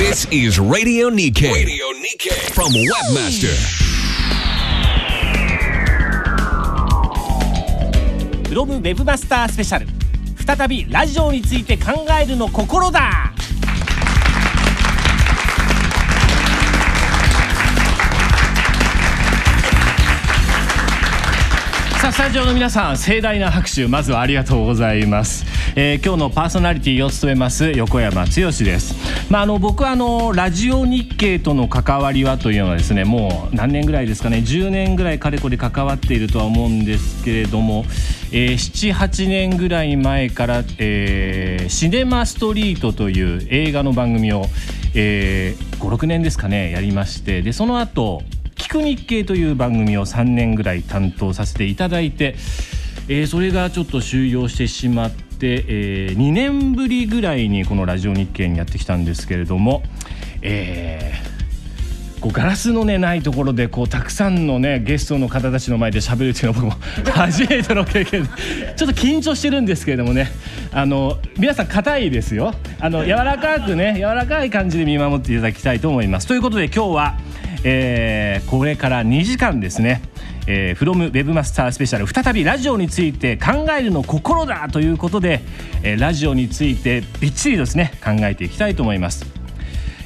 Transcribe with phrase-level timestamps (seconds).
[0.00, 1.52] This is Radio Nikkei.
[1.52, 2.32] Radio Nikkei.
[2.54, 3.52] From Webmaster.
[8.48, 9.86] フロムウェブマスタースペシャル
[10.46, 13.30] 再びラジオについて考えるの心だ
[22.00, 25.44] さあスタジオの皆さん盛大な拍手まずはありがとうございます、
[25.76, 28.50] えー今日のパーソナリティを務めます横山剛で
[28.80, 29.30] す。
[29.30, 37.84] まああの僕はあのラジオ日経との関わりはというのはですねもう何年ぐらいですかね10年ぐらいかれこれ関わっているとは思うんですけれども、
[38.32, 44.46] えー、78年ぐらい前から、えーシネマストリートという映画の番組を、
[44.94, 48.22] えー56年ですかねやりましてでその後
[48.56, 52.34] 聞く日経という番組を3年ぐらい担当させていただいて、
[53.08, 59.82] えーそれがちょっと終了してしまって、え2年ぶりぐらいにこのラジオ日経にやってきたんですけれども、
[60.42, 61.30] えー
[62.20, 68.26] こうガラスのねないところでこうたくさんのねゲストの方たちの前で喋るっていうのは僕も 初めての経験
[68.76, 70.30] ちょっと緊張してるんですけれどもね
[70.70, 72.54] あの皆さん硬いですよ。
[72.78, 76.26] あの柔らかくね柔らかい感じで見守っていただきたいと思います。
[76.26, 77.14] ということで今日は、
[77.64, 80.02] えーこれから2時間ですね。
[80.52, 85.42] えー、フロムウェブマスタースペシャル再びラジオについて考えるの心だということで、
[85.84, 89.24] えーラジオについてびっちりですね考えていきたいと思います。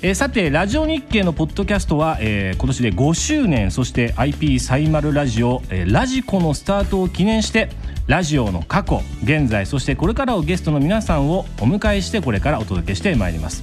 [0.03, 7.71] えーさてラジオ日経のポッドキャストは、えー今年で5周年そして IP サイマルラジオ、えーラジコのスタートを記念して
[8.07, 13.63] ラジオの過去現在そしてこれからをゲストの皆さんをお迎えしてこれからお届けしてまいります。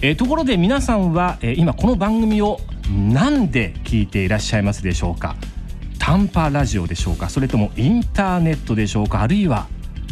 [0.00, 2.58] えーところで皆さんは、えー今この番組を
[2.90, 5.36] 何で聞いていらっしゃいますでしょうか？
[6.00, 7.28] 短波ラジオでしょうか？
[7.28, 9.22] それともインターネットでしょうか？
[9.22, 9.68] あるいは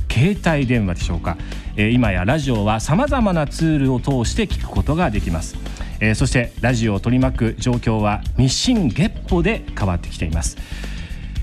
[0.09, 1.37] 携帯電話でしょうか、
[1.77, 5.57] えー今やラジオはさまざまなツールを通して聞くことができます、
[6.01, 10.57] えーそしてラジオを取り巻く状況は日進月歩で変わってきています。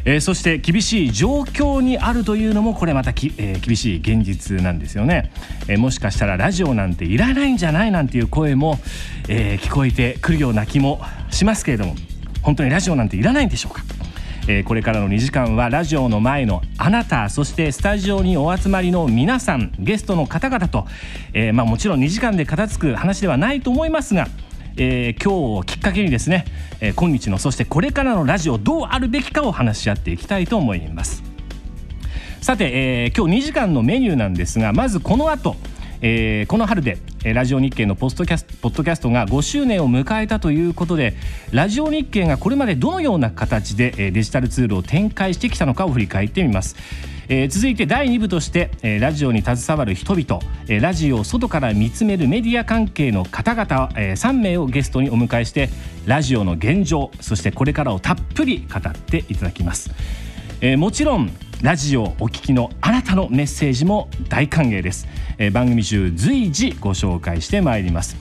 [0.06, 5.31] えーそして厳しい状況にあるというのもこれまたき、え厳しい現実なんですよね、
[5.68, 8.78] えもしかしたらラジオなんていらないんじゃないなんていう声も、
[9.28, 11.96] え聞こえてくるような気もしますけれども
[12.44, 13.84] 本当にラジオなんていらないんでしょうか？
[14.47, 20.85] えーこれからの2時間はラジオの前のあなたそしてスタジオにお集まりの皆さんゲストの方々と、
[21.33, 24.28] えーまあ、もちろん2時間で片付く話ではないと思いますが、
[24.78, 26.45] えー今日をきっかけにですね、
[26.79, 31.23] え今日のそしてこれからのラジオどうあるべきかを話し合っていきたいと思います。
[32.41, 35.56] さて、え今日2時間のメニューなんですがまずこの後、
[36.01, 37.00] えーこの春で、
[37.34, 41.16] ラジオ日経のポストキャスポッドキャストが5周年を迎えたということで
[41.52, 46.75] ラジオ日経がこれまでどのような形で、デジタルツールを展開してきたのかを振り返ってみます。
[47.28, 55.69] えー続いて第2部として、えーラジオに携わる人々、えーラジオを外から見つめるメディア関係の方々、え3名をゲストにお迎えして
[56.06, 59.90] ラジオの現状そしてこれからをたっぷり語っていただきます。
[60.62, 61.31] えーもちろん
[61.66, 65.08] ラジオをお聞きのあなたのメッセージも大歓迎です、
[65.40, 68.18] えー番組中随時ご紹介してまいります、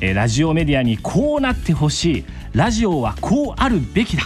[0.00, 2.24] えーラジオメディアにこうなってほしい。
[2.52, 4.22] ラジオはこうあるべきだ。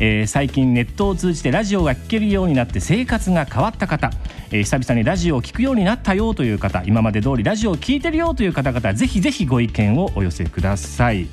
[0.00, 4.10] えー最近ネットを通じてラジオが聴けるようになって生活が変わった方、
[4.50, 6.82] えー久々にラジオを聴くようになったよという方。
[6.84, 11.28] 今まで通りラジオを聴いてるよという方々ぜひぜひご意見をお寄せください。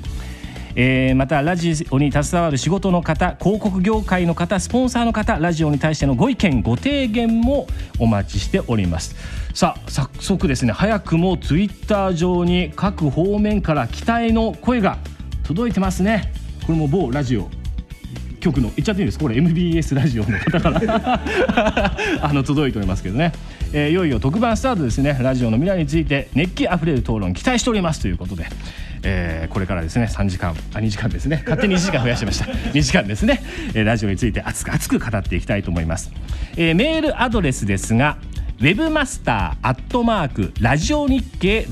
[0.78, 7.66] えーまたラジオに携わる仕事の方広告業界の方スポンサーの方ラジオに対してのご意見ご提言も
[7.98, 9.16] お待ちしております。
[9.54, 14.98] さあ早速ですね早くもツイッター上に各方面から期待の声が
[15.44, 16.30] 届いてますね。
[16.66, 17.48] これも某ラジオ
[18.40, 21.22] 局の言っちゃっていいんですこれ MBS ラジオの方から。
[22.20, 23.32] あの届いておりますけどね、
[23.72, 25.16] えーいよいよ特番スタートですね。
[25.18, 28.46] ラジオの未来について熱気あふれる討論期待しておりますということで、
[29.02, 31.42] えーこれからですね3時間あ2時間ですね。
[31.44, 32.46] 勝手に1時間増やしました。
[32.74, 33.42] 2時間ですね、
[33.74, 36.10] えーラジオについて熱く熱く語っていきたいと思います、
[36.56, 38.18] えーメールアドレスですが
[38.58, 41.66] ウェブマスターアットマークラジオ日経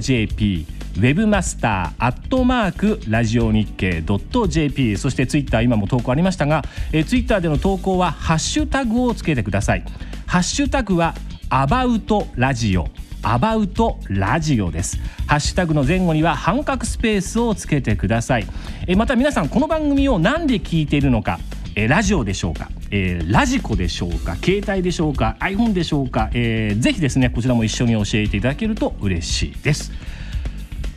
[0.00, 0.66] .jp
[0.96, 2.06] ウェブマスター。
[2.06, 4.02] アットマークラジオ日経
[4.48, 6.62] .jp そしてツイッター今も投稿ありましたが、
[6.92, 9.84] えー、ツイッターでの投稿はハッシュタグをつけてください。
[10.26, 11.14] ハッシュタグは
[11.50, 12.88] アバウトラジオ。
[13.22, 14.98] アバウトラジオです。
[15.26, 18.46] ハッシュタグの前後には半角スペースをつけてください。
[18.86, 21.40] えまた皆さんこの番組を何で聞いているのか。
[21.74, 24.36] えラジオでしょうか、えーラジコでしょうか。
[24.36, 25.36] 携帯でしょうか。
[25.40, 29.92] iPhone でしょうか、えーぜひですねこちらも一緒に教えていただけると嬉しいです。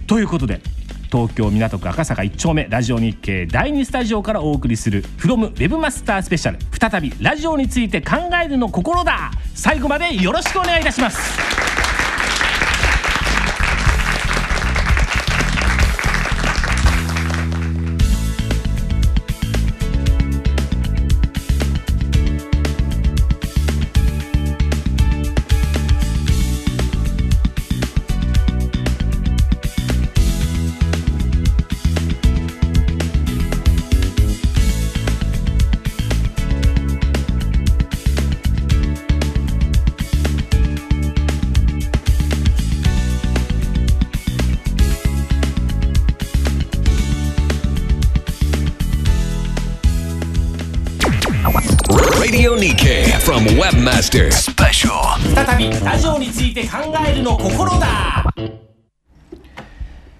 [0.07, 0.61] ということで
[1.11, 9.31] 東京港区赤坂1丁目ラジオ日経第2スタジオからお送りする「from ウェブマスタースペシャル」再びラジオについて考えるの心だ。
[9.55, 11.78] 最後までよろしくお願いいたします。
[53.69, 54.89] Webmaster Special.
[55.35, 56.77] 再びラジオについて考
[57.07, 58.25] えるの心だ。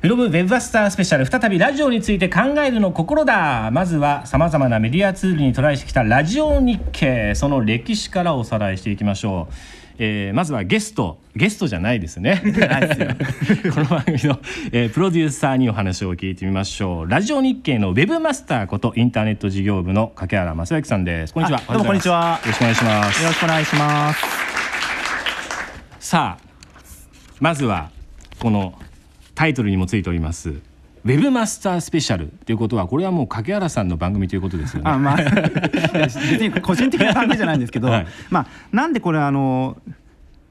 [0.01, 3.71] フロムウェブマスタースペシャル再びラジオについて考えるの心だ。
[3.71, 7.33] まずはさまざまなメディアツールにトライしてきたラジオ日経。
[7.33, 9.53] その歴史からおさらいしていきましょう、
[10.01, 11.19] えーまずはゲスト。
[11.35, 12.41] ゲストじゃないですね。
[13.73, 14.39] この番組の、
[14.71, 17.09] えープロデューサーにお話を聞いてみましょう。
[17.09, 21.33] ラジオ日経のウェブマスターことインターネット事業部の掛原正幸さんです。
[21.33, 21.61] こんにちは。
[21.67, 22.39] あどうもこんにちは。
[22.41, 24.19] よろしくお願いしますよろしくお願いします。
[25.99, 26.49] さあ
[27.41, 27.91] まずは
[28.39, 28.73] この
[29.35, 30.61] タイトルにもついております
[31.05, 34.91] ウェブマスタースペシャルということはこれはもう掛原さんの番組ということですよね。
[34.91, 35.17] あまあ
[36.61, 39.77] 個人的な関係じゃないんですけど、はいまあなんでこれあの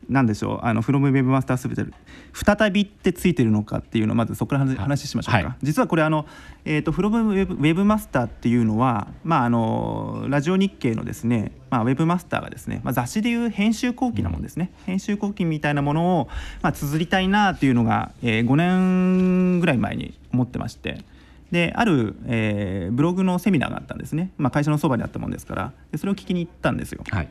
[0.08, 0.66] なんでしょう。
[0.66, 1.92] あのフロムウェブマスタースペシャル
[2.32, 5.56] 再びってついてるのかっていうのをまずそこから話話しましょうか、はい。
[5.62, 6.26] 実はこれあの、
[6.64, 16.28] えー、とフロムウェブウェブマスターっていうのは、まあ、あのラジオ日経のですね、まあ、ウェブマスターがですね、まあ、雑誌でいう編集後期なものですね、編集後期みたいなものを、
[16.62, 21.04] まあ、綴りたいなっていうのが、えー、5年ぐらい前に思ってまして。
[21.50, 25.72] である、えーブログのセミナーがあったんですね、まあ、会社のそばにあったもんですから。
[25.92, 27.02] でそれを聞きに行ったんですよ。
[27.08, 27.24] はい。
[27.24, 27.30] で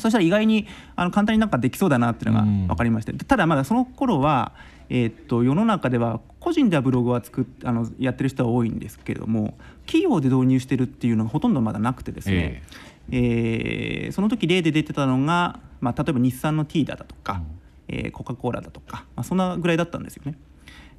[0.00, 2.66] そしたら意外にあの簡単になんかできそうだなっていうのがうん。
[2.66, 4.52] 分かりまして、ただまだその頃は
[4.90, 9.56] えーっと世の中では個人ではブログは作っあのやってる人は多いんですけれども
[9.86, 12.62] 企業で導入してるっていうのがほとんどまだなくてですね、
[13.10, 17.42] えーその時例で出てたのが、まあ、例えば日産のティーダだとか、
[17.88, 20.36] えーコカ・コーラだとか、まあ、そんなぐらいだったんですよね。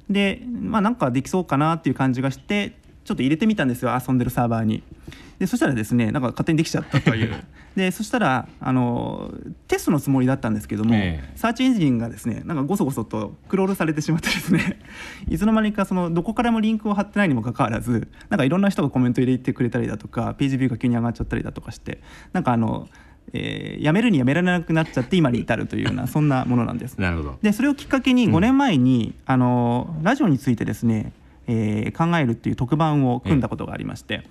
[0.08, 4.82] でまあなんかできそうかなっていう感じがしてちょっと入れてみたんですよ遊んでるサーバーに
[5.38, 7.34] でそしたらですねなんか勝手にできちゃったという
[7.76, 9.32] でそしたらあの
[9.68, 14.78] テストのつもりだったんですけども、ええサーチエンジンがですねなんかごそごそとクロールされてしまってですね
[15.30, 22.00] いつの間にかそのどこからもリンクを貼ってないにもかかわらずなんかいろんな人がコメント入れてくれたりだとかページビューが急に上がっちゃったりだとかして
[22.32, 22.88] なんかあの、
[23.32, 27.00] えーやめるにやめられなくなっちゃって今に至るというようなそんなものなんです。
[27.00, 27.38] なるほど。
[27.40, 31.12] でそれをきっかけに5年前に、あのラジオについてですね、
[31.50, 34.22] えー考えるっていう特番を組んだことがありまして、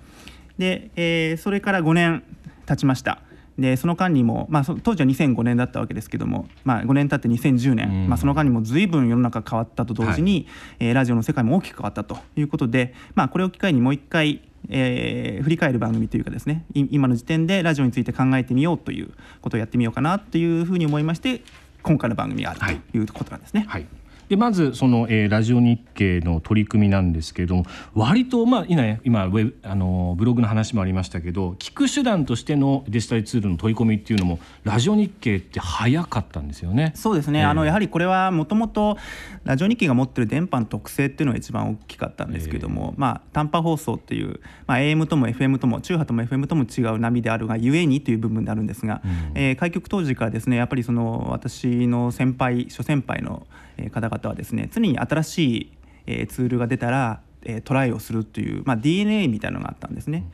[0.58, 2.22] で、えーそれから5年
[2.66, 3.20] 経ちました。
[3.58, 8.08] でその間にも、まあ、そ当時は2005年だったわけですけども、まあ、5年経って2010年、うん。
[8.08, 10.46] まあ、その間にも随分世の中変わったと同時に、
[10.78, 21.42] えーラジオの世界も大きく変わったということで、まあ、これを機会にもう一回えー振り返る番組というかですねい今の時点でラジオについて考えてみようということをやってみようかなというふうに思いまして
[21.82, 22.60] 今回の番組がある
[22.92, 23.64] ということなんですね。
[23.68, 23.86] はい。
[24.30, 36.92] でまずその、えーラジオ日経の取り組みなんですけれども割とまあ今ウェブあのブログの話もありましたけど聞く手段としてのデジタルツールの取り込みっていうのもラジオ日経って早かったんですよね。
[36.94, 38.96] そうですね、ええあのやはりこれはもともと
[39.44, 49.02] ラジオ日経が持ってる電波の特性っていうのが一番大きかったんですけども、まあ、短波放送っていう、まあ、AM とも FM とも中波とも FM とも違う波であるがゆえにという部分であるんですが、
[49.34, 55.72] えー開局当時からですねやっぱりその私の先輩諸先輩のえー方々はですね常に新しい、
[56.06, 60.24] えーツールが出たら、えートライをするという、まあ、DNA みたいなのがあったんですね。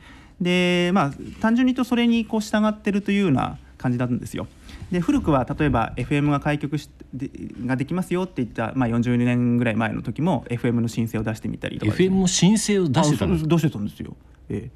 [0.41, 1.11] でまあ
[1.41, 4.47] 単純に言うとそれにこう従ってるというような感じなんですよ。
[4.91, 7.29] で古くは例えば FM が開局しで
[7.65, 14.15] ができますよって言った、まあ、40年ぐらい前の時も FM の申請を出してみたりとかね FM の申請を出してたんですあそう出してたんですよ。
[14.49, 14.71] ええ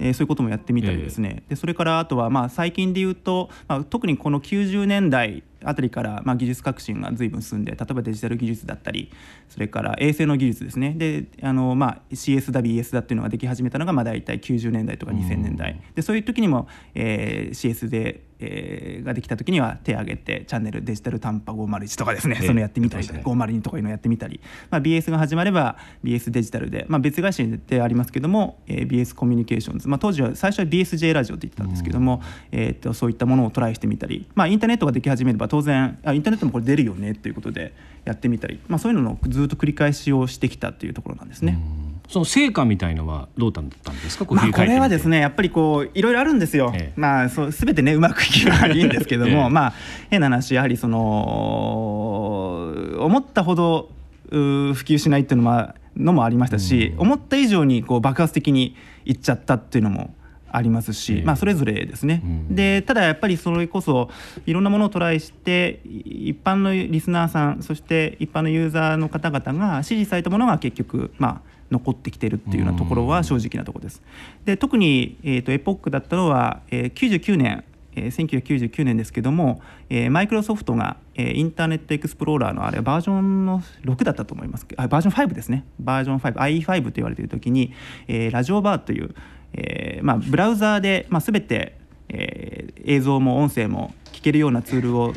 [0.00, 9.10] えーそういうこともやってみたりですね、でそれからあとはまあ最近で言うと、まあ、特にこの90年代あたりからまあ技術革新が随分進んで例えばデジタル技術だったり
[9.48, 10.94] それから衛星の技術ですね。
[10.96, 15.80] であの、まあ、CS だ BS だっていうのができ始めたのがまあ大体90年代とか2000年代。
[15.94, 23.22] でそういう時にも、えー CS で、えーができた時には手を挙げてチャンネルデジタル短波501とかですね、ええそのやってみたりね。
[23.24, 24.40] 502とかいうのをやってみたり、
[24.70, 41.58] まあ、BS が始まれば BS デジタルで、まあ、別会社でありますけども、えー BS コミュニケーションズ、まあ、当時は最初は BSJ ラジオって言ってたんですけども、えー、とそういったものをトライしてみたり、まあ、インターネットができ始めれば当然あインターネットもこれ出るよねということでやってみたり、まあ、そういうののずっと繰り返しをしてきたっていうところなんですね。
[42.08, 44.24] その成果みたいのはどうだったんですか？
[44.24, 47.00] こうまあ、これはですねやっぱりこういろいろあるんですよ、ええ。
[47.00, 49.48] まあそう全てねうまくいけばいいんですけども、 ええ。
[49.50, 49.72] まあ
[50.10, 53.90] 変な話やはりその思ったほど
[54.30, 58.74] 普及しないっていうのものもありましたし、思った以上にこう爆発的に
[59.04, 60.14] いっちゃったっていうのも
[60.50, 61.22] ありますし、ええ。
[61.24, 62.54] まあ、それぞれですね、うん。
[62.54, 64.08] でただやっぱりそれこそ
[64.46, 74.02] いろんなものをトライしてい一般のリスナーさんそして一般のユーザーの方々が支持されたものが結局まあ残ってきてるっていうようなところは正直なところです。
[74.44, 79.60] で特に、えー、とエポックだったのは、えー99年えー1999年ですけども、
[79.90, 84.66] えーマイクロソフトが、えーインターネットエクスプローラーのあれバージョンの6だったと思います。
[84.76, 85.64] あバージョン5ですね。
[85.80, 87.72] バージョン 5IE5 と言われている時に、
[88.06, 89.14] えーラジオバーという、
[89.52, 91.76] えーまあ、ブラウザーで、まあ、全て
[92.08, 95.12] えー映像も音声も聞けるようなツールを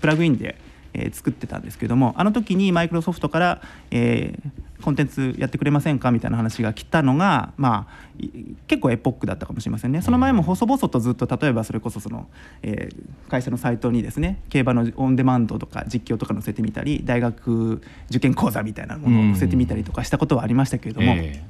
[0.00, 0.56] プラグインで、
[0.94, 8.30] えー作ってたんですけどもあの時にマイクロソフトから、えーコンテンツやってくれませんかみたいな話が来たのが、まあ、い
[8.66, 12.28] 結構エポックだったかもしれませんねその前も細々とずっと例えばそれこそその、
[12.62, 21.12] えー会社のサイトにですね競馬のオンデマンドとか実況とか載せてみたり大学受験講座みたいなものを載せてみたりとかしたことはありましたけれども。
[21.16, 21.42] え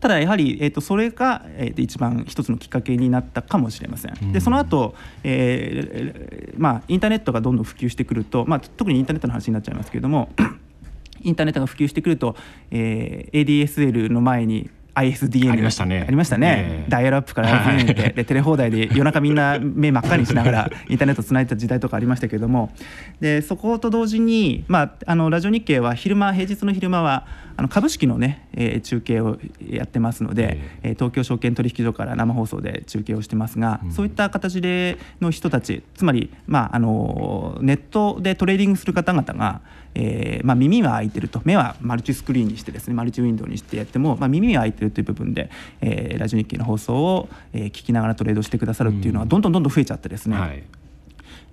[0.00, 4.32] ただやはり、えー、とそれが、えーと一番一つのきっかけになったかもしれません。
[4.32, 10.30] でその後、えーまあインターネットがどんどん普及してくると、まあ、特にインターネットの話になっちゃいますけれども
[11.24, 12.36] インターネットが普及してくると、
[12.70, 16.04] えー ADSL の前に ISDN ありましたね。
[16.06, 16.90] ありましたね、ええ。
[16.90, 22.72] ダイヤルアップから ISDN ででテレ放題で夜中みんな目真っ赤にしながら インターネットつないでた時代とかありましたけれども。
[23.20, 27.26] でそこと同時に、まあ、あのラジオ日経は昼間平日の昼間は
[27.56, 29.38] あの株式のね、えー中継を
[29.70, 39.60] やってますので、えー東京証券取引所から生放送で中継をしてますが、そういった形での人たちつまり、まあ、あのネットでトレーディングする方々が、
[39.94, 41.40] えーまあ、耳は開いてると。
[41.44, 50.62] 目はマルチスクリーンにしてですねマルチウィンドウにしてやっても、まあ、耳は開いてるという部分で、えーラジオ日経の放送を、えー聞きながらトレードしてくださるっていうのはどんどんどんどん増えちゃってですね、はい。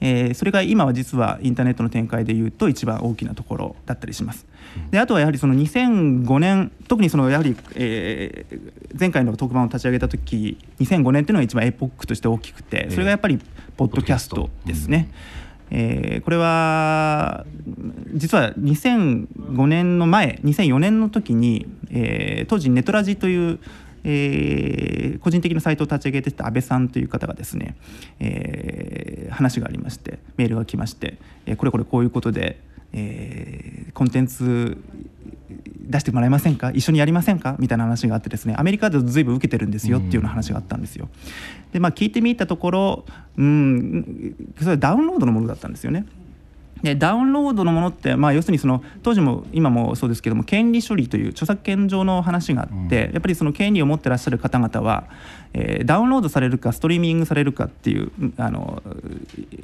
[0.01, 4.45] えーそれが今は実はインターネットの展開でいうと一番大きなところだったりします。
[4.91, 13.39] であとはやはりその2005年特にそのやはり、えー前回の特番を立ち上げた時2005年っていうのが一番エポックとして大きくてそれがやっぱり
[13.77, 15.09] ポッドキャストですね。
[15.11, 17.45] えーえこれは
[18.13, 23.59] 実は2005年の前2004年の時に、えー当時ネトラジという、
[24.03, 27.75] えー個人的なサイトを立ち上げてた安倍さんという方がですね、
[28.19, 32.59] え話がありましてメールが来まして、えこれこれこういうことで、
[32.93, 34.77] えーコンテンツ
[35.81, 36.71] 出してもらえませんか？
[36.71, 37.55] 一緒にやりませんか？
[37.59, 41.09] みたいな話があってですねアメリカでずいぶん受けてるんですよっていうような話があったんですよ。
[41.73, 43.05] でまあ聞いてみたところ
[43.37, 46.05] うんそれはダウンロードのものだったんですよね。
[46.83, 55.05] でダウンロードのものって、まあ、要するにその当時も今もそうですけども権利処理という著作権上の話があって、やっぱりその権利を持ってらっしゃる方々は、
[55.53, 58.83] えーダウンロードされるかストリーミングされるかっていううんあの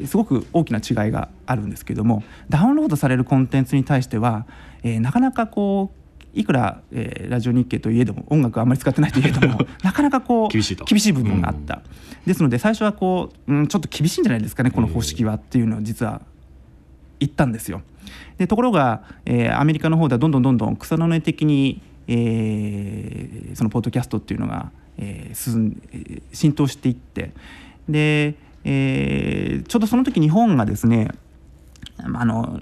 [0.06, 4.46] すごく大きな違いがあるんですけどもダウンロードされるコンテンツに対しては、
[4.84, 6.06] えーなかなかこう
[6.38, 10.86] いくら、えーラジオ日経といえども音楽あんまり使ってないといえども なかなかこう厳しいと。
[11.14, 11.82] 部分があった、
[12.26, 16.22] ですので最初はこう、うん、ちょっと厳しいんじゃないですかねこの方式はっていうのを実は
[17.20, 17.82] 言ったんですよ。
[18.38, 25.82] でところが、えーアメリカの方ではどんどんどんどん草の根的に、えーそのポッドキャストっていうのが、えー進ん
[26.34, 27.32] 浸透していって。
[27.90, 31.10] で、えーちょうどその時日本がですね
[31.98, 32.60] あの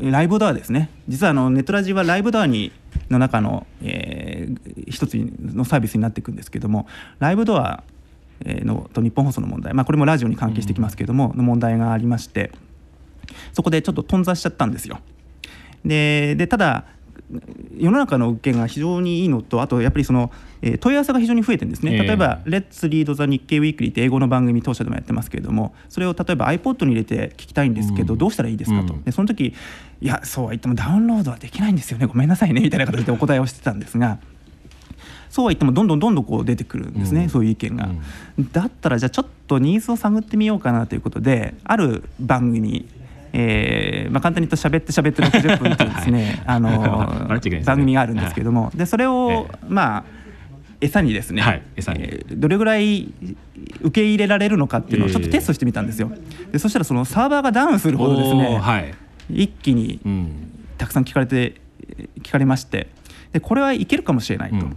[0.00, 0.90] ライブドアですね。
[1.08, 2.72] 実はあのネットラジはライブドアに
[3.10, 6.86] の中の、えー一つのサービスになっていくんですけども
[7.18, 7.82] ライブドア
[8.44, 12.52] のと日本放送の問題、まあ、これもラジオに関係してきますけども、の問題がありまして
[13.56, 14.98] そこでちょっと頓挫しちゃったんですよ。
[15.82, 16.84] ででただ
[17.78, 22.02] 世の中の受けが非常にいいのとあとやっぱりその、えー問い合わせが非常に増えてるんですね、ええ。
[22.02, 28.18] 例えば「レッツリードザ日経ウィークリーって英語の番組当社でもやってますけれどもそれを例えば iPod に入れて聞きたいんですけど、うん。
[28.18, 29.02] どうしたらいいですかと、うん。
[29.02, 29.54] でその時
[30.02, 32.04] いやそうは言ってもダウンロードはできないんですよね。
[32.04, 32.60] ごめんなさいね。
[32.60, 34.18] みたいな形でお答えをしてたんですが
[35.28, 37.28] そうは言ってもどんどんどんどんこう出てくるんですね、うん。
[37.28, 37.88] そういう意見が、
[38.52, 42.86] だったらじゃあちょっとニーズを探ってみようかなということである番組
[43.32, 47.64] えーまあ、簡単に言うと喋って喋って60分というですね、 あの笑っちゃいけないですね。
[47.66, 50.04] 番組があるんですけども、でそれを、えまあ
[50.80, 52.02] 餌にですね、はい餌に。
[52.02, 53.12] えーどれぐらい
[53.80, 56.10] 受け入れられるのかっていうのをちょっとテストしてみたんですよ。
[56.52, 58.94] でそしたらそのサーバーがダウンするほどですね、はい。
[59.30, 60.30] 一気にうん。
[60.76, 61.54] たくさん聞かれて
[62.20, 62.88] 聞かれまして
[63.32, 64.76] でこれはいけるかもしれないと、うん。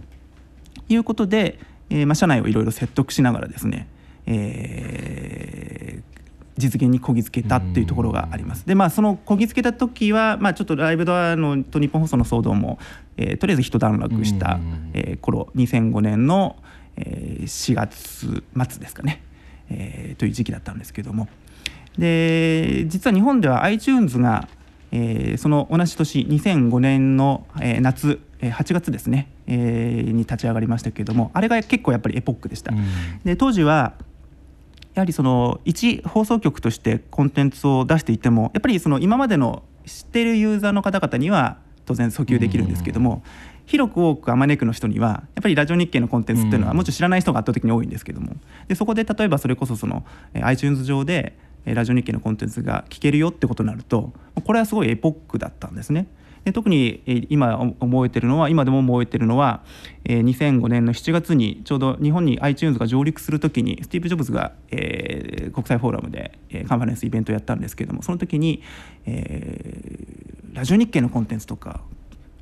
[0.88, 1.58] いうことで、
[1.90, 3.86] えーまあ、社内をいろいろ説得しながらですね、
[4.26, 6.09] えー
[6.58, 8.66] 実現にこぎつけたっていうところがあります。
[8.66, 12.78] でまあそのこぎつけた時は、まあ、ちょっとライブドアのと日本放送の騒動も、
[13.16, 16.56] えーとりあえず一段落した、うんえー頃2005年の、
[16.96, 19.22] えー4月末ですかね、
[19.70, 21.28] えーという時期だったんですけども
[21.98, 24.48] で実は日本では iTunes が、
[24.92, 32.72] えーその同じ年2005年の、えー夏、えー8月ですね、えーに立ち上がりましたけれどもあれが結構やっぱりエポックでした。
[32.72, 32.84] うん
[33.24, 33.94] で当時は
[34.94, 43.24] やはりその一放送局としてコンテンツを出していてもやっぱりその今までの知っているユーザーの方々には当然訴求できるんですけども、
[43.66, 48.34] 広く多くあまねくの人にはやっぱりラジオ日経のコンテンツっていうのはうんもちろん知らない人が圧倒的に多いんですけども
[48.68, 50.04] でそこで例えばそれこそその
[50.34, 54.12] えー iTunes 上でえーラジオ日経のコンテンツが聞けるよってことになると
[54.44, 56.08] これはすごいエポックだったんですね。
[56.44, 59.62] で特にえー今覚えてるのは今でも覚えてるのは、
[60.04, 68.62] えー2005年の7月にちょうど日本に iTunes が上陸するときにスティーブ・ジョブズが、えー国際フォーラムで、えーカンファレンスイベントをやったんですけれどもその時に、
[69.06, 71.80] えーラジオ日経のコンテンツとか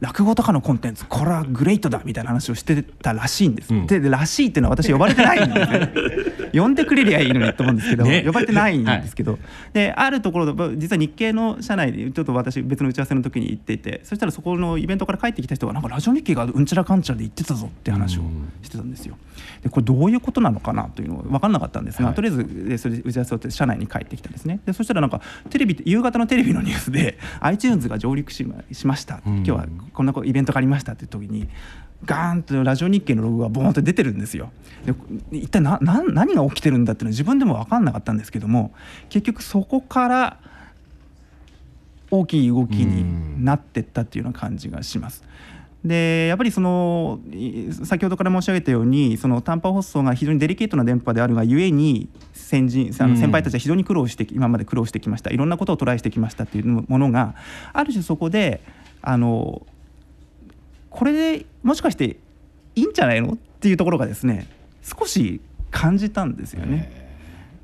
[0.01, 3.87] 落語とかのコンテンツこれはグレートだみたいな話をしてたらしいんです、うん。
[3.87, 8.23] ででらしいっていうのは私呼ばれてないんですよ 呼んでくれりゃいいのにと思うんですけど、ね。
[8.25, 9.39] 呼ばれてないんですけど、
[9.73, 18.23] であるところで実は日経の社内でちょっと私別の打ち合わせの時に行っていてそしたらそこのイベントから帰ってきた人がなんかラジオ日経がうんちゃらかんちゃらで言ってたぞって話を
[18.63, 19.17] してたんですよ。
[19.63, 22.15] でこれどういうことなのかなというのは分かんなかったんですが、はい。
[22.15, 24.61] とりあえずでそれで打ち合わせをって社内に帰ってきたんですね。
[24.65, 28.47] でそしたらなんかテレビ夕方のテレビのニュースで iTunes が上陸し
[28.85, 29.37] ました、うん。
[29.37, 31.49] 今日はこんなこイベントがありましたっていう時に
[32.05, 34.51] ガーンとラジオ日経のロゴがボーンと出てるんですよ。
[34.87, 34.95] で
[35.37, 38.73] 一体何が起きてるんだっていうのは自分でも分かんなかったんですけども
[39.09, 40.39] 結局そこから
[42.11, 45.25] 大きい動きになってったっていうような感じがします。
[45.85, 57.37] でやっぱりそのい先ほどから申し上げたようにその短波放送が非常にデリケートな電波であるがゆえに先人あうんの先輩たちは非常に苦労してき今まで苦労してきましたいろんなことをトライしてきましたっていうものが
[57.73, 58.61] ある種そこで
[59.03, 59.63] あの
[60.99, 62.17] これでもしかして
[62.75, 63.35] いいんじゃないの？
[63.35, 64.49] っていうところがですね
[64.83, 65.41] 少し
[65.71, 66.98] 感じたんですよね。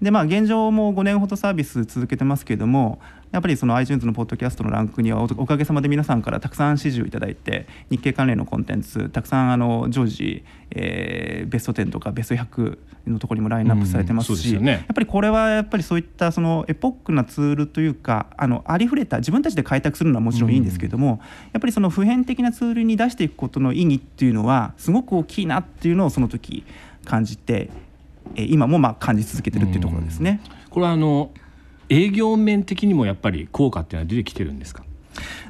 [0.04, 3.00] でまあ現状も5年ほどサービス続けてますけれども
[3.32, 14.72] やっぱりその iTunes のポッドキャストのランクにはおおかげさまで皆さんからたくさん支持をいただいて日経関連のコンテンツたくさんあの常時、えーベスト10とかベスト100のところにもラインナップされてますうんそうし、ですよね。
[14.72, 21.20] やっぱりこれはやっぱりそういったそのエポックなツールというかあのありふれた自分たちで開拓するのはもちろんいいんですけれども、
[21.52, 26.64] やっぱりその普遍的なツールに出していくことの意義っていうのはすごく大きいなっていうのをその時
[27.04, 27.83] 感じて、えー
[28.36, 30.40] 今もまあ感じ続けてるっていうところですね。
[30.70, 31.30] これはあの
[31.88, 34.84] 営業面的にもやっぱり効果っていうのは出てきてるんですか？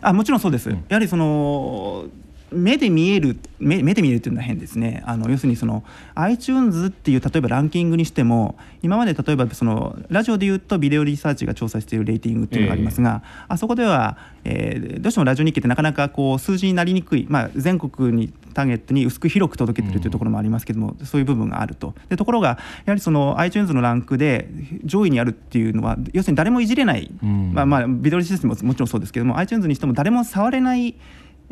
[0.03, 2.05] あもちろんそうです、やはりその
[2.55, 5.03] 目で見える目目で見えるっていうのは変ですね。
[5.07, 21.95] あの要するにその iTunes っていう例えばランキングにしても今まで例えばそのラジオで言うとビデオリサーチが調査しているレーティングっていうのがありますが、あそこでは、えーどうしてもラジオ日経ってなかなかこう数字になりにくい、まあ、全国にターゲットに薄く広く届けてるというところもありますけども、そういう部分があると。
[22.09, 24.49] でところがやはりその iTunes のランクで
[24.85, 27.53] 上位にあるっていうのは要するに誰もいじれない、うん。
[27.53, 30.95] まあまあビデオリシステムももちろんそうですけども iTunes にしても誰も触れない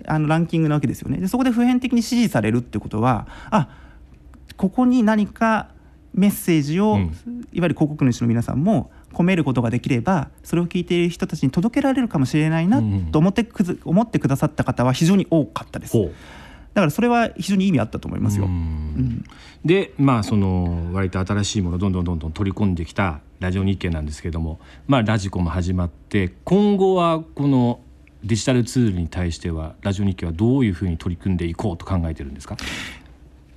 [0.07, 1.18] あのランキングなわけですよね。
[1.18, 3.68] でそこで普遍的に支持されるってことはあ
[4.57, 5.68] ここに何か
[6.14, 7.16] メッセージを、うん。
[7.52, 15.98] いわゆる広告主の皆さんも込めることができればそれを聞いている人たちに届けられるかもしれないなうんと思ってくず思ってくださった方は非常に多かったです。
[16.74, 18.46] だからそれは非常に意味あったと思いますよ。
[18.46, 18.50] うん。
[18.50, 19.24] うん。
[19.64, 27.81] でまあその割と新しいものをどんどんどんどん取り込んできたラジオ日経なんですけれどもまあラジコも始まって今後はこの
[28.24, 32.56] デジタルツールに対してはラジオ日経はどういうふうに取り組んでいこうと考えてるんですか？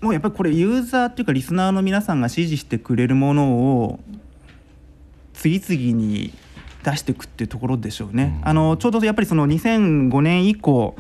[0.02, 4.00] もうやっぱりこれユーザーっていうかリスナーの皆さんが支持してくれるものを
[5.34, 6.34] 次々に
[6.84, 8.40] 出していくっていうところでしょうね。
[8.44, 10.96] あのちょうどやっぱりその2005年以降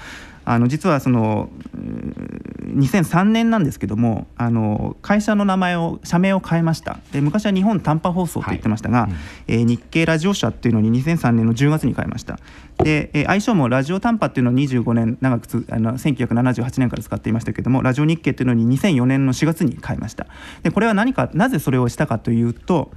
[0.45, 6.99] あの実はそのうー2003年なんですけどもあの会社の名前を社名を変えました。
[7.11, 9.11] で昔は日本短波放送って言ってましたが、はい。
[9.11, 9.17] うん。
[9.47, 12.37] えー日経ラジオ社っていうのに2003年の10月に変えました。
[12.83, 20.27] で、えー愛称もラジオ短波っていうのを25年長くつあの1978年から使っていましたけどもラジオ日経っていうのに2004年の4月に変えました。
[20.63, 22.91] でこれは何かなぜそれをしたかというと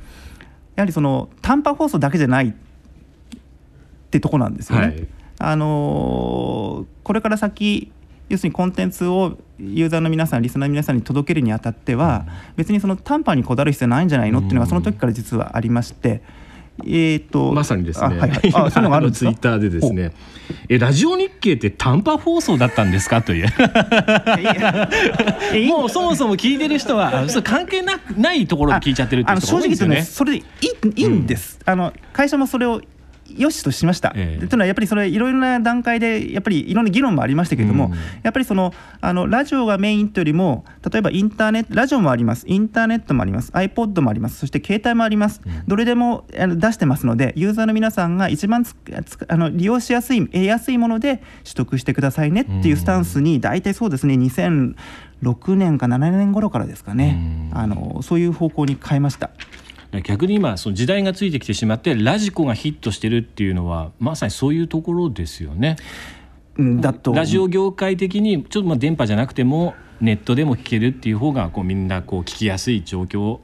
[0.75, 2.53] やはりその短波放送だけじゃないっ
[4.11, 4.87] てとこなんですよね。
[4.87, 5.09] はい
[5.39, 7.91] あのーこれから先
[8.29, 16.21] 要するにコンテンツをユーザーの皆さんリスナーの皆さんに届けるにあたっては、別にその短波にこだわる必要ないんじゃないのっていうのがその時から実はありまして。
[16.85, 18.31] えー、とまさにですね、あはい。
[18.31, 20.13] はい、あそのツイッターでですね。
[20.69, 23.21] えラジオ日経って短波放送だったんですか？
[23.21, 23.49] という。
[25.67, 30.45] もうそもそも聞いてる人はそれ関係なくないところで聞いちゃってるっていね正直言うとねそれでいい
[31.03, 32.81] いいんです、あの会社もそれを
[33.37, 34.13] よしとしました。
[34.17, 34.41] ええ。
[34.41, 37.93] でというのはやっぱりそれいろいろな段階でやっぱりいろんな議論もありましたけれども、うん。
[38.23, 42.47] やっぱりそのあのラジオがメインというよりも例えばインターネットラジオもあります。
[42.49, 43.53] インターネットもあります。
[43.53, 44.39] iPod もあります。
[44.39, 59.31] そして携帯もあります、どれでもあの出してますのでユーザーの皆さんが一番つつあの利用しやすい得やすいもので取得してくださいねっていうスタンスに大体そうですね2006年か7年頃からですかね、あのそういう方向に変えました。
[60.05, 65.77] 逆に今その時代がついてきてしまってラジコがヒットしてるっていうのはまさにそういうところですよね。
[66.59, 73.39] うんだとラジオ業界的にちょっとまあ電波じゃなくてもネットでも聞けるっていう方がこうみんなこう聞きやすい状況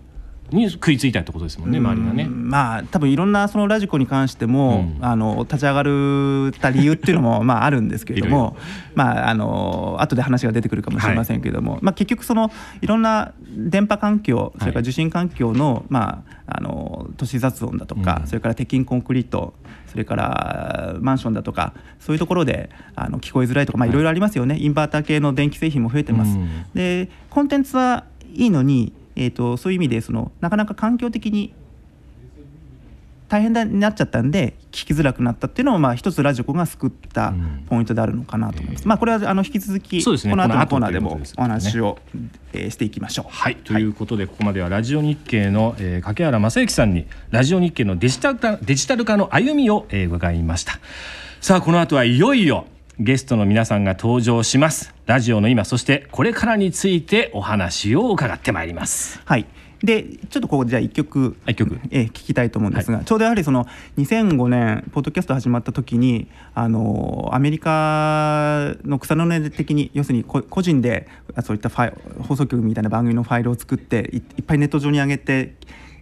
[0.51, 2.27] に食いついたってことですもんね周りがね。
[2.27, 5.05] まあ多分いろんなそのラジコに関しても、うん。
[5.05, 8.57] あの立ち上がるた理由っていうのも まああるんですけれども
[8.95, 18.27] まああの後で話が出てくるかもしれませんけれども、まあ結局そのいろんな電波環境それから受信環境の、まああの都市雑音だとか、うん。
[18.27, 19.55] それから鉄筋コンクリート
[19.87, 26.37] それからマンションだとかそういうところであの聞こえづらいとかまあいろいろありますよね、インバーター系の電気製品も増えてます。
[26.37, 26.49] うん。
[26.75, 28.05] でコンテンツは
[28.35, 31.55] いいのに、えー、とそういう意味でそのなかなか環境的に
[33.29, 37.65] 大変になっちゃったんで聞きづらくなったっていうのもまあ一つラジコが救ったうん。
[37.69, 38.87] ポイントであるのかなと思います。
[38.87, 40.05] まあこれはあの引き続きね。
[40.05, 41.99] この後のコーナーでもお話を、
[42.53, 43.27] えーしていきましょう。
[43.31, 50.79] はい、ということでここまではラジオ日経の、えー、掛原正幸さんにラジオ日経のデジタル化デジタル化の歩みを、えー伺いました。
[51.41, 52.67] さあこの後はいよいよ
[52.99, 59.21] ゲストの皆さんが登場しますラジオの今そしてこれからについてお話を伺ってまいります。
[59.27, 59.47] はい。
[59.83, 61.79] でちょっとここじゃあ一曲一曲。
[61.91, 63.67] えー聞きたいと思うんですが、ちょうどやはりその
[63.99, 75.55] 2005年ポッドキャスト始まった時にあのアメリカの草の根的に要するにこ個人であそういったファイ放送局みたいな番組のファイルを作っていいっぱいネット上に上げて、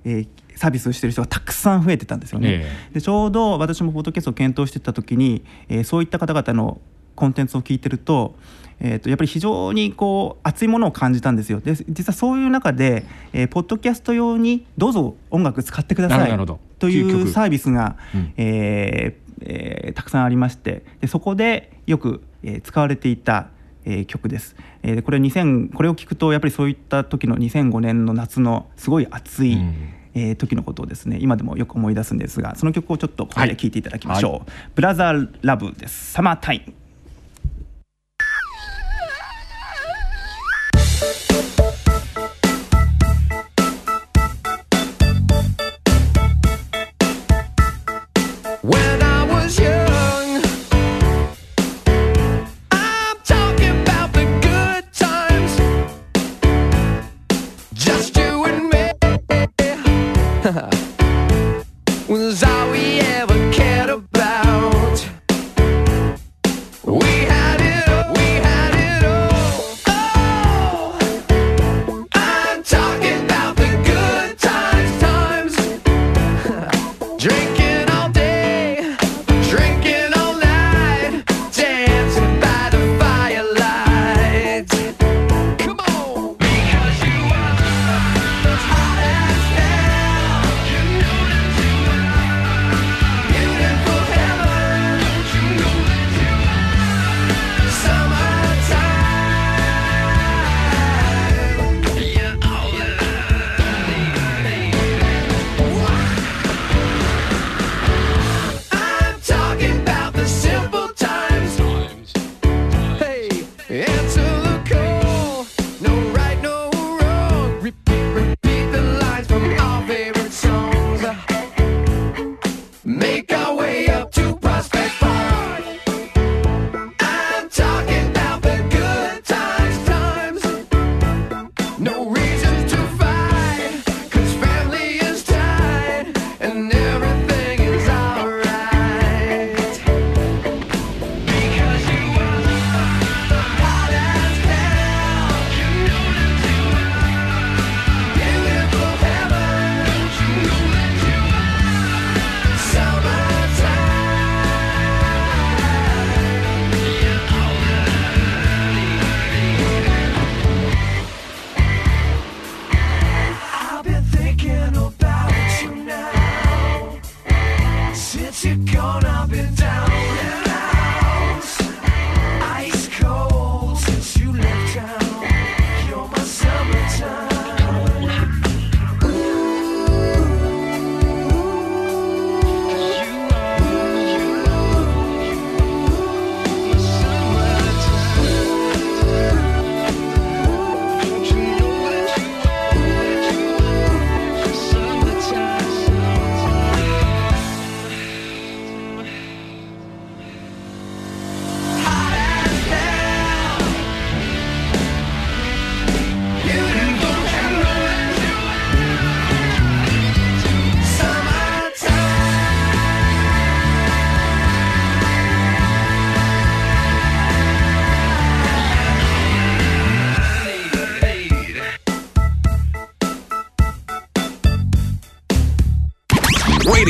[0.05, 2.61] えーサービスをしている人がたくさん増えてたんですよね。
[2.63, 2.95] え。
[2.95, 6.81] でちょうど私もポッドキャストを検討してた時に、えーそういった方々の
[7.15, 8.35] コンテンツを聞いてると,、
[8.81, 11.61] えー、とやっぱり非常にこう熱いものを感じたんですよ。
[11.61, 16.47] で実はそういう中で、えーポッドキャスト用にどうぞ音楽使ってください
[16.79, 18.33] というサービスが、うん。
[18.37, 20.85] えーえーたくさんありまして。
[21.01, 23.49] でそこでよく、えー使われていた、
[23.85, 29.75] えー曲です、えーでこれ2000これを聞くとやっぱりそういった時の2005年の夏のすごい暑い、うん。
[30.15, 33.71] えー時のことをですね今でもよく思い出すんですがその曲をちょっとここで聴い。
[33.71, 34.43] ていただきましょう、はい
[34.75, 36.13] ブラザーラブです。
[36.13, 36.75] サマータイム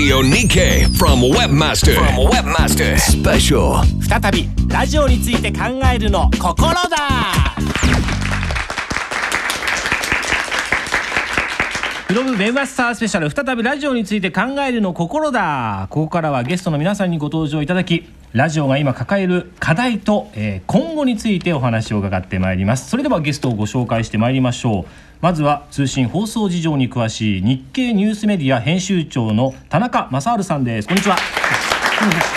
[0.03, 1.95] Radio Nikkei from Webmaster.
[1.95, 2.99] From Webmaster.
[2.99, 3.85] Special.
[4.03, 5.61] 再びラジオについて考
[5.95, 7.55] えるの心だ。
[12.09, 15.87] フロムウェブマスタースペシャル再びラジオについて考えるの心だ。
[15.89, 22.91] ここからはゲストの皆さんにご登場いただきラジオが今抱える課題と、えー今後についてお話を伺ってまいります。
[22.91, 24.87] それではゲストをご紹介してまいりましょう
[25.23, 30.89] まずは通信放送事情に詳しい日経ニュースメディア編集長の田中正治さんです。
[30.89, 31.15] こんにちは。
[31.15, 31.21] よ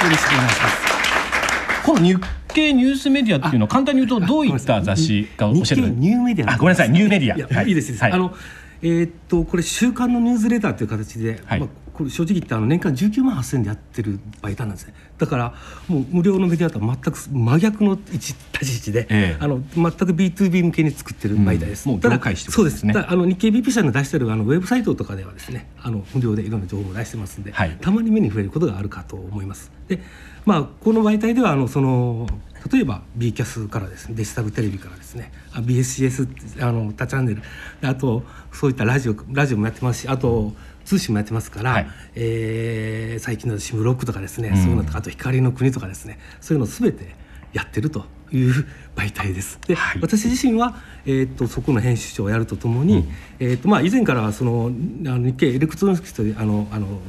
[0.08, 1.84] ろしくお願いします。
[1.84, 2.16] この日
[2.54, 6.92] 経ニュースメディアっていうのは簡単に言うとどういった雑誌か教えて日経ニューメディアあごめんなさい。
[6.92, 7.36] ニューメディア。
[7.36, 8.12] いや、はいい、いですいいです、はい。
[8.12, 8.36] あの
[8.84, 11.62] えーっとこれ週刊のニュースレターという形で、はい。
[11.62, 14.94] まあ、これ正直言ってあの年間19万8000でやってる媒体なんですね。
[15.18, 15.54] だから
[15.88, 19.38] もう無料のメディアとは全く真逆の一立ち位置で、ええ。
[19.40, 21.96] あの全く B2B 向けに作ってる媒体です、うん。
[21.96, 22.80] もう業界誌ってこそうです。
[22.80, 27.78] すねあの日経 BP 社の出してるあのウェブサイトとかではですねあの無料でいろんな情報を出してますんで、はい。
[27.80, 29.72] たまに目に触れることがあるかと思います。
[29.88, 30.00] で、
[30.46, 32.28] まあこの媒体ではあのその
[32.72, 37.42] 例えば B キャスからですねデジタルテレビからですねあ BS CS あの多チャンネル
[37.80, 40.54] であとそういったラジオラジオもやってますしあと
[40.86, 41.88] 通信もやってますから、はい。
[42.16, 44.58] えー最近の SIM ロックとかですね、うん。
[44.58, 47.16] そういうのとかあと光の国とかですねそういうのを全て
[47.54, 49.60] やってるという 媒体です。
[49.68, 50.02] で、はい。
[50.02, 53.08] 私自身は、えー、とそこの編集長をやるとともに、
[53.40, 54.72] えーとまあ、以前からその
[55.06, 57.00] あの日経エレクトロニクスというあのあのど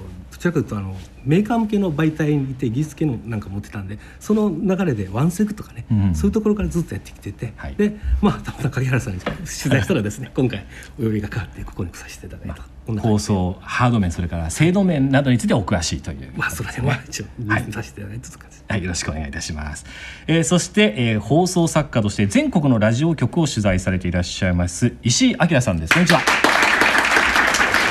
[0.47, 10.65] ちらかというとあのメーカー向けの媒体にいて技術系のなんか持ってたんでその流れでワンセグとかね、うんそういうところからずっとやってきてて、はいでまあたまたま影原さんに取材したらですね今回
[10.99, 18.65] お呼びがかかってここに来させていただいた、こんな感放じで送ハード面それから制度面などについてお詳しいというまあその辺は一応見させていただいたという感じです。
[18.69, 19.87] はい、よろしくお願いいたします。
[20.27, 25.95] えーそして、えー放送作家として全国のラジオ局を取材されていらっしゃいます石井明さんです。
[25.95, 26.21] こんにちは。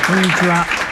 [0.07, 0.84] こんにちは。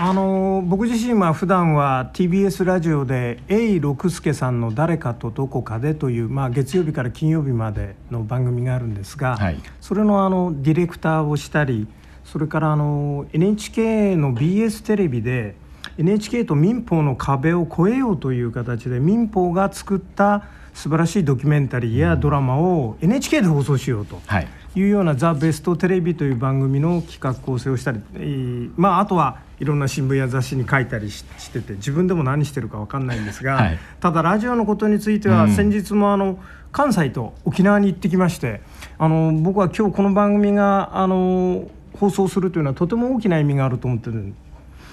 [0.00, 11.86] あの僕自身は普段は TBS ラジオで「永六輔さんの誰かとどこかで」という、まあ、月曜日から金曜日までの番組があるんですが、はいそれのあのディレクターをしたり
[12.24, 15.54] それからあの NHK の BS テレビで
[15.96, 24.20] NHK と民放の壁を越えようという形で民放が作った素晴らしいドキュメンタリーやドラマを NHK で放送しようと。
[24.26, 24.48] はい。
[24.76, 36.38] いうような「ザ・ベストテレビ」という番組の企画構成をしたり、えーまあ、あとはいろんな新聞や雑誌に書いたりししてて自分でも何してるか分かんないんですが、はいただラジオのことについてはうん先日もあの
[36.72, 38.60] 関西と沖縄に行ってきまして
[38.98, 44.34] あの僕は今日この番組があの放送するというのはとても大きな意味があると思ってる。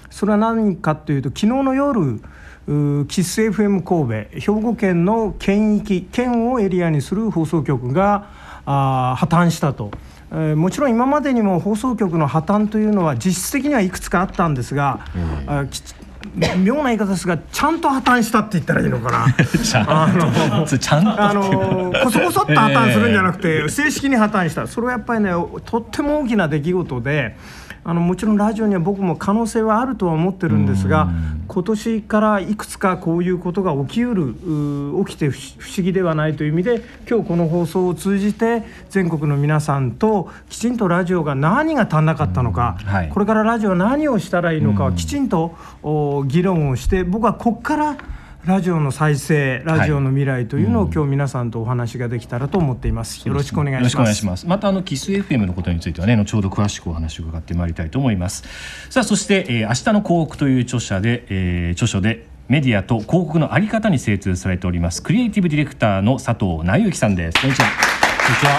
[0.09, 2.19] それは何かというと昨日の夜
[2.67, 8.29] うキス FM 神戸兵庫県の県域県をエリアにする放送局が
[8.65, 9.91] あー破綻したと。
[10.31, 15.05] えーもちろん今までにも放送局の破綻というのは実質的にはいくつかあったんですが、
[15.45, 15.93] あきち
[16.57, 19.33] 妙な言い方ですがちゃんと破綻したって言ったらいいのかな？
[19.43, 21.21] ちゃんと、それちゃんと。
[21.21, 25.31] あのこそこそっと破綻するんじゃなくて、正式に破綻したそれはやっぱりね
[25.65, 27.35] とっても大きな出来事で
[27.83, 31.09] あのもちろんラジオには僕も可能性はあるとは思ってるんですが
[31.47, 34.27] 今年からいくつかこういうことが起きうる
[34.99, 43.09] う起きて不思議ではないという意味で今日この放送を通じて全国の皆さんときちんとラジオが何が足んなかったのか、はい。
[43.09, 47.97] これからラジオは何をしたらいいのかをきちんとお議論をして僕はここから
[48.45, 53.27] ラジオの再生ラジオの未来というのを、今日皆さんとお話ができたらと思っています。
[53.27, 53.81] よろしくお願いします。
[53.81, 54.47] よろしくお願いします。
[54.47, 58.43] またあのキス FM のことについてはね、後ほど詳しくお話を伺ってまいりたいと思います。
[58.89, 67.39] さあそして、えー、明日の広告という著者で、えー著書でメディアと広告のあり方に精通されておりますクリエイティブディレクターの佐藤直之さんです。
[67.41, 67.67] こんにちは。
[67.69, 68.51] こんにちは。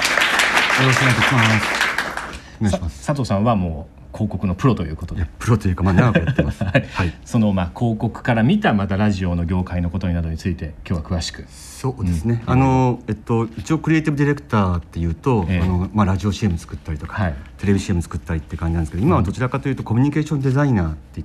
[0.83, 1.35] よろしくお願いします。
[1.35, 3.07] お願いします。
[3.07, 5.27] 佐藤さんはもう広告のプロということで。
[5.39, 6.63] プロというかまあ長くやってます。
[6.65, 7.15] はいはい。
[7.25, 12.43] そのまあ広告から見たまたラジオの業界のことなどについて今日は詳しくそうですね。
[12.47, 21.25] あのえっと一応クリエイティブディレクターっていうと、ええあのまあラジオ CM 作ったりとか、はいテレビ CM 作ったりって感じなんですけど、今はどちらかというとコミュニケーションデザイナーって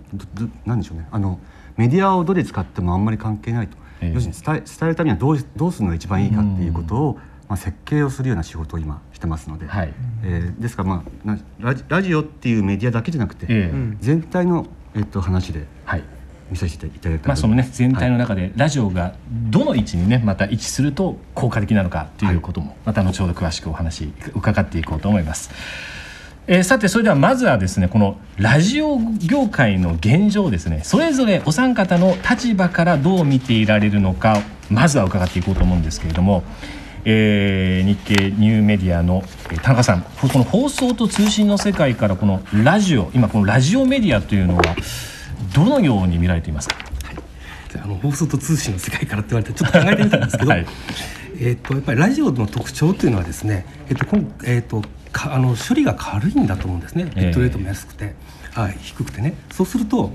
[0.67, 1.07] なんでしょうね。
[1.11, 1.39] あの
[1.77, 3.77] メディアをどれ使ってもあんまり関係ないと。
[4.01, 9.93] ええ要するに伝え伝えるためにはどうどうするのが一番いいかっていうことを、まあ設計をするような仕事を今してますので、はい。
[10.23, 13.97] えーですからまあなラジラジオっていうメディアだけじゃなくて、ええ。
[13.99, 16.03] 全体のえっと話ではい。
[16.49, 19.15] 見させていただいたまあそのね全体のはい中でラジオが
[19.49, 25.49] どの位置にねまた位置すると効果的なのかということもまた後ほど詳しくお話伺っていこうと思います。
[26.47, 30.79] えーさてそれではまずはですねこのラジオ業界の現状をですね。
[30.83, 36.43] それぞれお三方の立場からどう見ていられるのかまずは伺っていこうと思うんですけれども、
[37.09, 44.63] えー日経ニューメディアのえー田中さんこの放送と通信の世界からこのラジオ今このラジオメディアというのは
[45.55, 46.75] どのように見られていますか？
[47.73, 50.65] であの放送と通信の世界からって言われてちょっと考えてみたんですけど、はい
[51.39, 54.81] えっとやっぱりラジオの特徴っていうのはですね、えっとこんえっと
[55.13, 57.05] かあの処理が軽いんだと思うんですね。
[57.15, 58.15] ビットレートも安くて、
[58.53, 59.33] はい低くてね。
[59.51, 60.11] そうすると、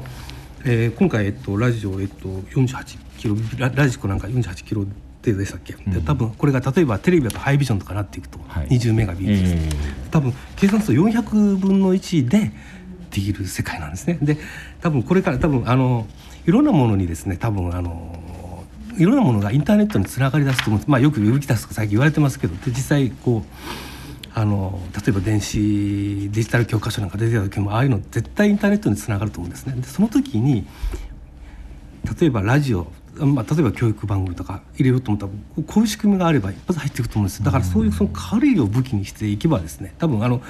[0.64, 4.84] えー今回えっとラジオえっと48キロララジコなんか48キロ
[5.22, 5.74] 程度でしたっけ？
[5.74, 9.76] で多分これが例えばテレビだとハイビジョンとかなっていくとはい20メガビートです。
[9.76, 12.50] え多分計算すると400分の1で
[13.10, 14.18] できる世界なんですね。
[14.22, 14.38] で
[14.80, 16.06] 多分これから多分あの
[16.46, 18.18] いろんなものにですね多分あの
[18.98, 29.74] いろんなものがインターネットにつながり出すと思うんですまあよくウィキタスとか最近言われてますけどで実際こうあの例えば電子デジタル教科書なんか出てた時もああいうの絶対インターネットにつながると思うんですね。
[29.76, 30.66] でその時に
[32.20, 35.32] 例えばラジオ、まあ、例えば教育番組とか入れようと思ったら
[35.66, 37.42] こういう仕組みがあれば一発入っていくと思うんです。
[37.42, 40.40] だからそういうその軽いを武器にしていけばですね多分あの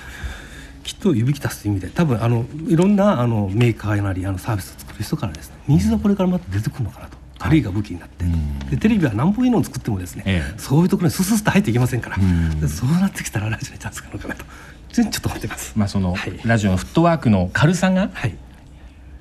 [0.85, 7.23] きっと指き足すという意味で多分あのいろんなあのメーカーなりあのサービスを作る人からですねニーズがこれからまた出てくるのかなと。
[7.39, 8.25] 軽いが武器になって、
[8.71, 10.59] でテレビは何本いいのを作ってもですね、ええ。
[10.61, 12.61] そういうところにススッと入っていけませんから、ん。
[12.61, 14.45] でそうなってきたらラジオにチャンスがあるのかなと。
[14.93, 15.73] ちょっと思ってます。
[15.75, 16.39] まあそのはい。
[16.45, 18.37] ラジオのフットワークの軽さがはい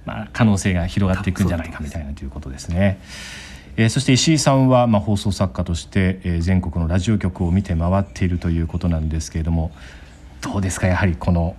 [0.05, 2.99] まあ、可能性が広がっていくんじゃないかみたいなということですね。
[3.77, 9.71] えーそして石井さんは、まあ、放送作家として、えー全国のラジオ局を見て回っているということなんですけれども
[10.41, 11.55] どうですかやはりこの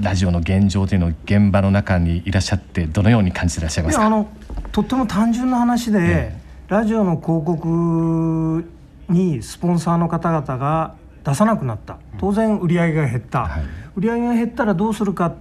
[0.00, 4.02] ラジオの現状というのを現場の中にいらっしゃってどのように感じていらっしゃいますか？
[4.02, 4.28] いやあの
[4.72, 6.36] とっても単純な話で、え
[6.68, 8.68] ラジオの広告
[9.08, 11.98] にスポンサーの方々が出さなくなった。
[12.18, 13.62] 当然売り上げが減った、はい。
[13.94, 15.32] 売り上げが減ったらどうするか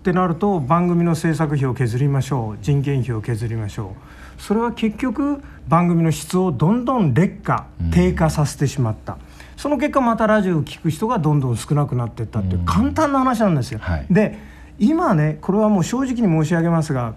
[0.00, 3.94] ってなると番組の制作費を削りましょう人件費を削りましょ
[4.38, 4.42] う。
[4.42, 9.18] それは結局番組の質をどんどん劣化低下させてしまった、
[9.58, 13.78] その結果またラジオを聞く人がどんどん少なくなっていったっていう簡単な話なんですよ。
[13.82, 14.06] はい。
[14.10, 14.38] で
[14.78, 17.12] 今ねこれはもう正直に申し上げますが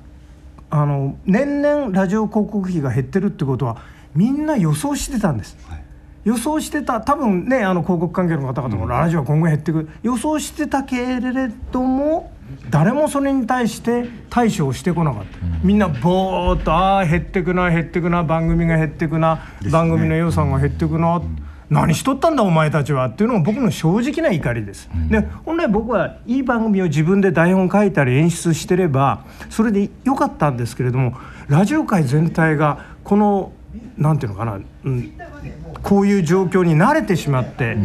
[0.69, 3.77] あの年々ラジオ広告費が減ってるってことは
[4.13, 5.57] みんな予想してたんです。
[6.23, 12.31] 予想してた多分ねあの広告関係の方々もラジオは今後減っていく、予想してたけれども
[12.69, 21.21] 誰もそれに対して対処をしてこなかった、みんなぼーっとああ減ってくな減ってくな番組が減ってくな、番組の予算が減ってくな、
[21.69, 33.51] 何しとったんだお前たちはっていうのが僕の正直な怒りです、で本来僕はいい番組を自分で台本書いたり演出してればそれでよかったんですけれどもラジオ界全体がこの
[33.97, 35.17] なんていうのかな、うん、
[35.83, 37.77] こういう状況に慣れてしまって、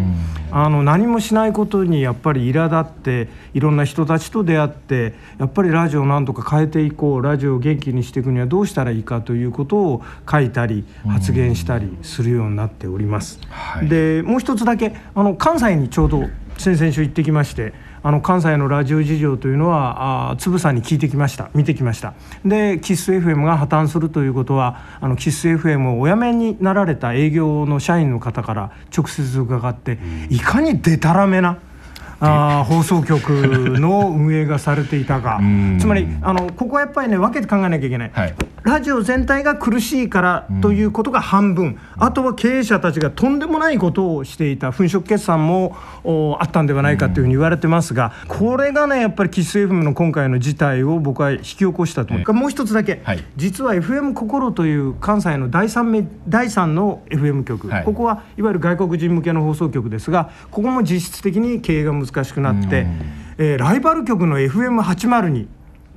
[0.50, 13.40] あの何もしないことにやっぱり苛立っていろんな人たちと出会ってやっぱりラジオをなんとか変えていこうラジオを元気にしていくにはどうしたらいいかということを書いたり発言したりするようになっております。
[13.50, 13.88] はい。
[13.88, 16.24] でもう一つだけあの関西にちょうど
[16.58, 21.50] 先々週行ってきましてあの関西のラジオ事情というのはあーつぶさに聞いてきました。
[21.54, 22.14] 見てきました。
[22.44, 29.98] でキス FM が破綻するということはあのキス FM をお辞めになられた営業の社員の方から直接伺って、
[30.30, 31.58] いかにでたらめな
[32.20, 33.28] あー放送局
[33.78, 35.78] の運営がされていたか ん。
[35.78, 38.34] つまりあのここはやっぱりね分けて考えなきゃいけない、はい。
[38.64, 52.14] ラジオ全体が苦しいからということが半分、あとは経営者たちがとんでもないことをしていた粉飾決算もおあったんではないかというふうに言われてますが、これがねやっぱり喫水 FM の今回の事態を僕は引き起こしたと。
[52.14, 53.24] 思う、もう一つだけ、はい。
[53.36, 57.84] 実は FM 心という関西の第三目第三の FM 局、はい。
[57.84, 62.86] ここはいわゆる外国人向けの放送局ですがここも実質的に経営が難しくなって、
[63.38, 65.46] えーライバル局の FM802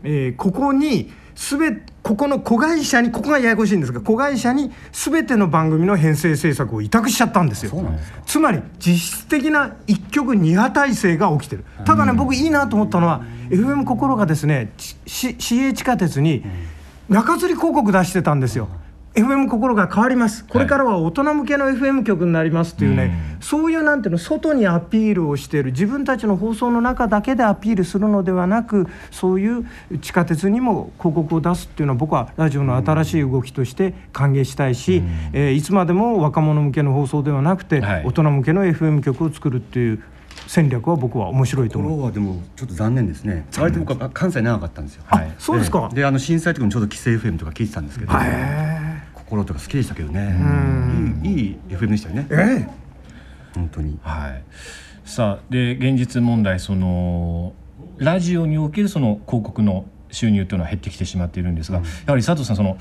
[0.04, 1.72] えーここにすべ
[2.04, 7.72] ここの子会社にここがややこしいんですが子会社に全ての番組の編成制作を委託しちゃったんですよ。
[8.26, 11.64] つまり実質的な一曲二派体制が起きてる。
[11.86, 14.72] ただね僕いいなと思ったのは FM 心がですね
[15.06, 16.44] 市営地下鉄に
[17.10, 18.70] 中吊り広告出してたんですよ
[19.14, 20.46] FM 心が変わります。
[20.46, 29.66] これからは大人向けの FM 局になりますっていうね、そういうなんていうの外にアピールをしている自分たちの放送の中だけでアピールするのではなくそういう
[30.00, 35.04] 地下鉄にも広告を出すっていうのは僕はラジオの新しい動きとして歓迎したいし、
[35.34, 38.06] えーいつまでも若者向けの放送ではなくて、はい。
[38.06, 40.04] 大人向けの FM 局を作るっていう
[40.48, 42.00] 戦略は僕は面白いと思う。
[42.00, 43.46] ろはでもちょっと残念ですね。
[43.58, 45.04] 割と僕は関西長かったんですよ。
[45.06, 45.96] はいそうですか、ええ。
[45.98, 48.12] であの震災時もちょうど規制 FM とか聞いてたんですけど
[49.32, 50.36] 心とか好きでしたけどね。
[51.24, 52.28] いいいい FM でしたよね。
[52.30, 52.70] ええ。
[53.56, 53.98] 本当に。
[54.02, 54.44] はい、
[55.06, 57.54] さあで現実問題その
[57.98, 62.78] ラジオにおけるその広告の収入というのは減ってきてしまっているんですが、やはり佐藤さんその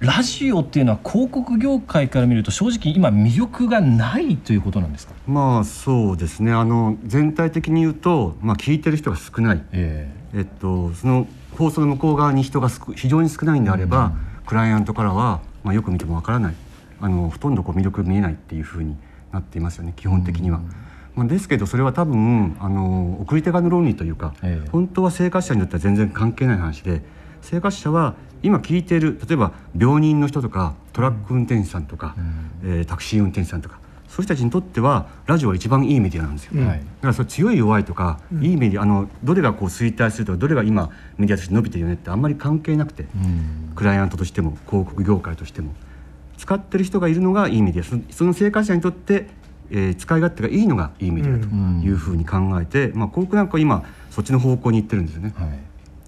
[0.00, 6.52] ラジオっていうのは広告業界から見ると正直今魅力がないということなんですか、まあそうですね。
[6.52, 9.62] あの全体的に言うと、まあ、聞いてる人が少ない。
[9.70, 10.40] ええ。
[10.40, 14.12] っとその放送の向こう側に人が少非常に少ないんであれば、
[14.46, 16.54] クライアントからは、まあ、よく見てもわからない。
[17.00, 18.96] あのほとんどこう魅力見えないっていうふうに
[19.32, 20.60] なっていますよね基本的には。
[21.16, 24.68] まあ、ですけどそれは多分あの送り手側の論理というか、ええ。
[24.70, 27.02] 本当は生活者によっては全然関係ない話で
[27.42, 32.14] 生活者は今聞いている例えば病人の人とかトラック運転手さんとか、
[32.62, 33.80] えータクシー運転手さんとか
[34.16, 36.58] そういう人たちにとってはラジオは一番いいメディアなんですよ。
[36.64, 36.78] はい。
[36.78, 40.88] だからそれ強い弱いとか、いいメディアあのどれがこう衰退するとかどれが今
[41.18, 43.04] メディアとして伸びてるよねってあんまり関係なくて、
[43.74, 45.74] クライアントとしても広告業界としても。
[46.38, 47.84] 使ってる人がいるのがいいメディア。
[47.84, 49.28] そのその生活者にとって、
[49.70, 51.38] えー使い勝手がいいのがいいメディア
[51.82, 55.34] というふうに考えて、まあ、広告なんかは今そっちの方向に行ってるんですよね。
[55.36, 55.58] はい。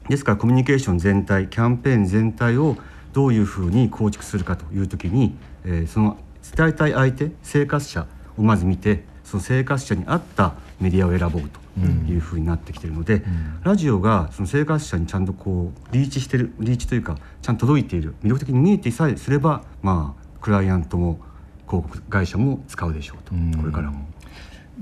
[0.08, 2.78] ですからコミュニケーション全体キャンペーン全体を
[3.12, 5.34] どういうふうに構築するかという時に、
[5.64, 6.16] えーその
[6.56, 11.80] 伝えたい相手生活者をまず見てその生活者に合ったメディアを選ぼうと
[12.10, 13.22] いうふうになってきているので、
[13.62, 21.20] ラジオがその生活者にちゃんとこうリーチしてるリーチというかちゃんと届いている魅力的に見えてさえすればまあクライアントも
[21.68, 24.06] 広告会社も使うでしょうと、これからも。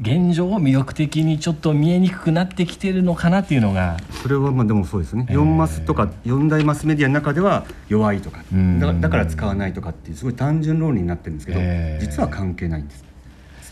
[0.00, 8.78] 現状魅力的にちょっと見えにくくなってきてるのかなっていうのがそれはまあでもそうですね、4マスとか4大マスメディアの中では弱いとかん。
[8.78, 12.04] だだから使わないとかっていうすごい単純論理になってるんですけど、えー。
[12.04, 13.04] 実は関係ないんです。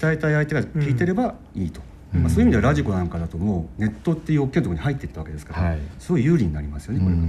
[0.01, 1.81] 伝えたい相手が聞いてればいいと、
[2.13, 5.79] まあ、そういう意味ではラジコなんかだともうネットっていう大きなところに入っていったわけですから、はい。
[5.99, 7.29] すごい有利になりますよねこれから。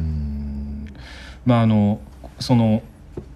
[1.45, 1.99] まああの
[2.39, 2.81] その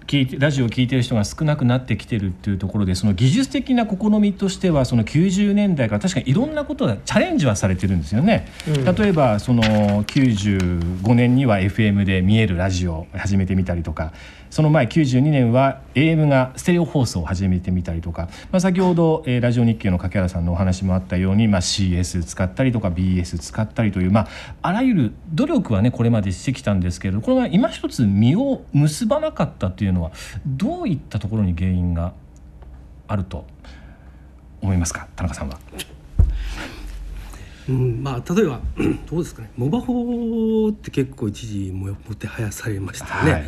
[0.10, 8.47] 聞いてラジオを聞いてる人が少なくなってきてるっていうところでその技術的な試みとしてはその90年代から確かにいろんなことがチャレンジはされてるんですよね。
[8.66, 9.62] 例えばその
[10.05, 14.12] 95年には FM で見えるラジオを始めてみたりとか
[14.50, 24.28] その前92年は AM がステレオ放送を始めてみたりとか、まあ、先ほど、えーラジオ日経の柿原さんのお話もあったように、まあ、CS 使ったりとか BS 使ったりという、まあ、
[24.62, 30.12] あらゆる努力はねこれまでしてきたんですけれどこれが今一つ実を結ばなかったっていうのは
[30.45, 32.14] どういったところに原因が
[33.08, 33.45] あると
[34.62, 35.08] 思いますか？
[35.16, 35.60] 田中さんは。
[37.70, 38.60] うん、まあ例えば
[39.10, 43.32] どうですかねモバホって結構一時ももてはやされましたよね。
[43.32, 43.43] はい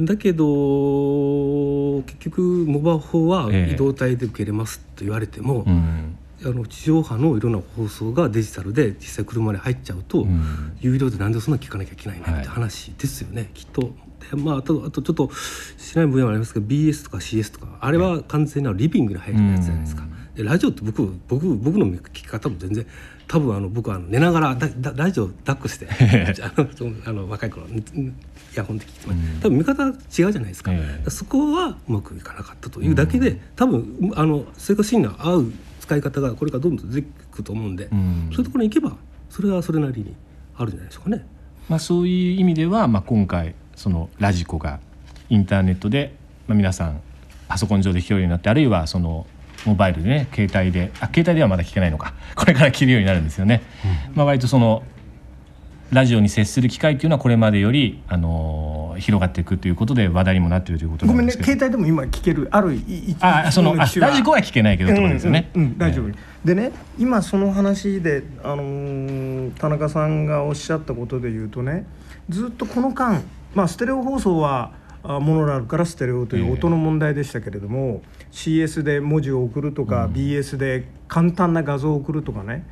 [0.00, 3.74] だけど結局モバホはええ。
[3.74, 6.16] 移動体で受けれますと言われても、うん。
[6.44, 10.76] あの地上波のいろんな放送がデジタルで実際車に入っちゃうと、ん。
[10.80, 13.92] 有料でなんでそんな聞かなきゃいけないのはいって話ですよね、きっと。
[14.30, 15.30] でまあ、あとあとちょっと
[15.78, 20.04] 知らない分野もありますけど BS とか CS とかあれは完全なリビングに入るやつじゃないですか。
[20.34, 22.86] でラジオって僕僕僕の聞き方も全然
[23.28, 25.86] 多分あの僕はあの寝ながらだだラジオ抱っこして
[26.42, 26.68] あの
[27.04, 27.82] あの若い頃イ
[28.56, 31.10] ヤホンで聞いてました多分見方違うじゃないですか,、ええ。
[31.10, 38.28] そこはうまくいかなかったというだけで、多分あの生活シーンに合う使い方がこれからどんどん出てくると思うんで、ん。
[38.30, 38.96] そういうところに行けば
[39.30, 40.14] それはそれなりに
[40.56, 41.24] あるんじゃないでしょうかね。
[41.68, 44.80] まあ、そういう意味では、まあ、今回そのラジコが
[45.30, 46.14] インターネットで、
[46.46, 47.00] まあ、皆さん
[47.48, 49.26] パソコン上で聞けるようになってあるいはその
[49.64, 52.14] モバイルでね携帯であ携帯ではまだ聞けないのか。
[52.34, 53.62] これから聞けるようになるんですよね。
[54.14, 54.82] まあ、割とその
[55.92, 65.50] ラジオに接する機会っていうのはこれまでより、あのー広がっていくということで話題にもなっているということなごめんね携帯でも今聞けるあるいあそのラジコは聞けないけどってことですよね。
[65.54, 66.12] うんうんうん大丈夫、え
[66.44, 71.86] でね今その話で、あのー田中さんがおっしゃったことで言うとね
[72.28, 73.22] ずっとこの間、
[73.54, 74.72] まあ、ステレオ放送は
[75.02, 82.64] あモノラルからステレオという音の問題でしたけれども、CS で文字を送るとか、BS で簡単な画像を送るとかね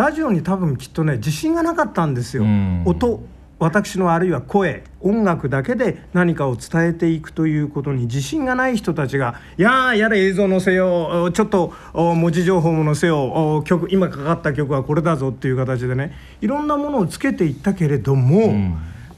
[0.00, 2.82] ラジオに多分きっとね自信がなかったんですよ、うん。
[2.86, 3.22] 音
[3.58, 18.54] 私のあるいは声音楽だけで何かを伝えていくということに自信がない人たちが「いやーやれ映像載せようおちょっとお文字情報も載せようお曲今かかった曲はこれだぞ」っていう形でねいろんなものをつけていったけれども、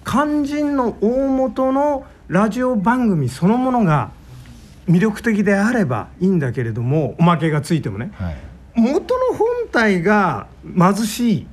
[0.05, 4.11] 肝心の大元のラジオ番組そのものが
[4.89, 11.47] 魅力的であればいいんだけれどもおまけがついてもねはい元の本体が貧しい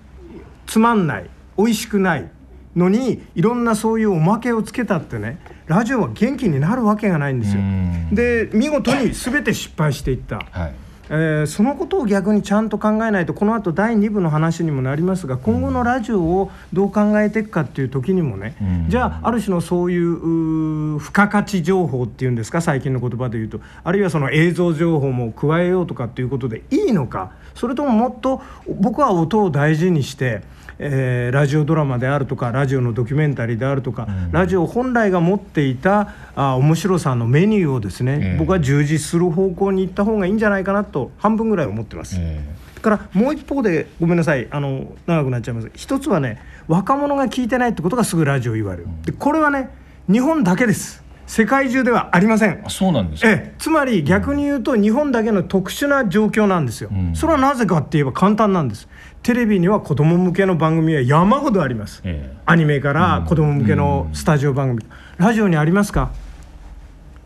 [0.68, 2.32] つまんない美味しくない
[2.76, 8.10] のにいろんなそういうおまけをつけたってねラジオは元気になるわけがないんですようん。
[8.16, 10.38] で見事に全て失敗していった。
[10.52, 10.74] はい
[11.10, 18.90] えーそのことを逆にちゃんと考えないとこの後第2部の話にもなりますが今後のラジオをどう考えていくかっていう時にもね、うん。
[18.90, 28.42] じゃあある種のそういう付加価値情報っていうんですか最近の言葉で言うとあるいはその映像情報も加えようとかっていうことでいいのかそれとももっと
[28.80, 30.44] 僕は音を大事にして、
[30.82, 42.20] えーラジオドラマであるとかラジオのドキュメンタリーであるとか、ラジオ本来が持っていたあ面白さのメニューをですね、ええ僕は充実する方向に行った方がいいんじゃないかなと半分ぐらい思ってます。
[42.82, 45.70] からもう一方でごめんなさいあの長くなっちゃいます。
[45.76, 49.70] 一つはね若者が聞いてないってことがすぐラジオ言われる、でこれはね
[50.10, 51.04] 日本だけです。
[51.28, 52.64] 世界中ではありません。
[52.66, 53.30] あそうなんですか？
[53.30, 58.88] ええ、つまり逆に言うと日本だけの特殊な状況なんですよ、それはなぜかって言えば簡単なんです
[59.22, 62.38] テレビには子供向けの番組は山ほどあります、ええ。
[62.46, 66.12] アニメから子供向けのスタジオ番組、ラジオにありますか？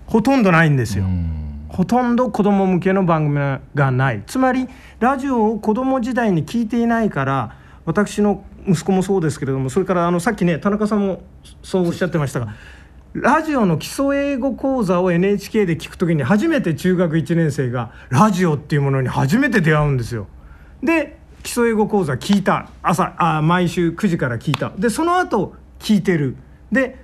[0.07, 1.05] ほとんどないんですよ、
[1.69, 4.23] ほとんど子供向けの番組がない。
[4.25, 4.67] つまり
[4.99, 11.21] ラジオを子供時代に聞いていないから私の息子もそうですけれどもそれからあのさっきね田中さんも
[11.61, 12.55] そうおっしゃってましたが
[13.13, 20.27] ラジオの基礎英語講座を NHK で聞くときに初めて中学1年生がラジオっていうものに初めて出会うんですよ。
[20.81, 26.37] で基礎英語講座聞いた朝あ毎週9時から聞いたでその後聞いてる。
[26.71, 27.03] で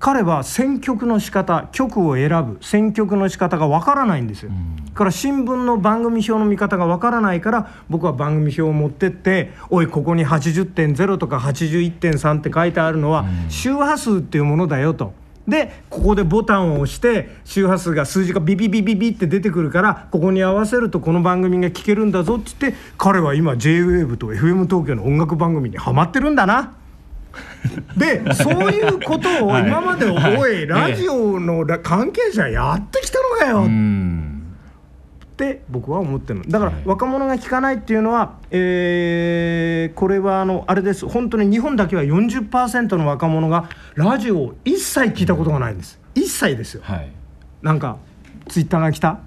[0.00, 2.58] 彼は選曲の仕方曲を選ぶ。
[2.60, 4.50] 選曲の仕方がわからないんですよ、
[4.86, 15.12] だから新聞の番組表の見方がわからないから僕は番組表を持ってって「おいここに80.0とか81.3って書いてあるのは周波数っていうものだよ」と。
[15.46, 26.76] でここでボタンを押して周波数が数字がビビビビビって出てくるからここに合わせるとこの番組が聴けるんだぞって言って彼は今 JWAVE と FM 東京の音楽番組にハマってるんだな。
[27.96, 30.66] でそういうことを今まで、おい。
[30.66, 34.31] ラジオのら関係者やってきたのかよ
[35.32, 36.44] って僕は思ってるの。
[36.44, 41.06] だから若者が聞かないっていうのは、えーこれはあのあれです。
[41.08, 45.98] 本当に日本だけは40%の若者がラジオを一切聞いたことがないんです。
[46.14, 46.82] 一切ですよ。
[46.84, 47.08] はい。
[47.62, 47.96] なんか
[48.48, 49.20] ツイッターが来た？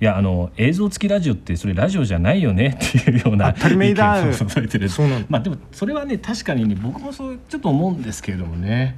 [0.00, 8.96] いやあの映像付きラジオってそれラジオじゃないよねっていうような当たり前だそうなのまあでもそれはね確かにね僕もそうちょっと思うんですけれどもね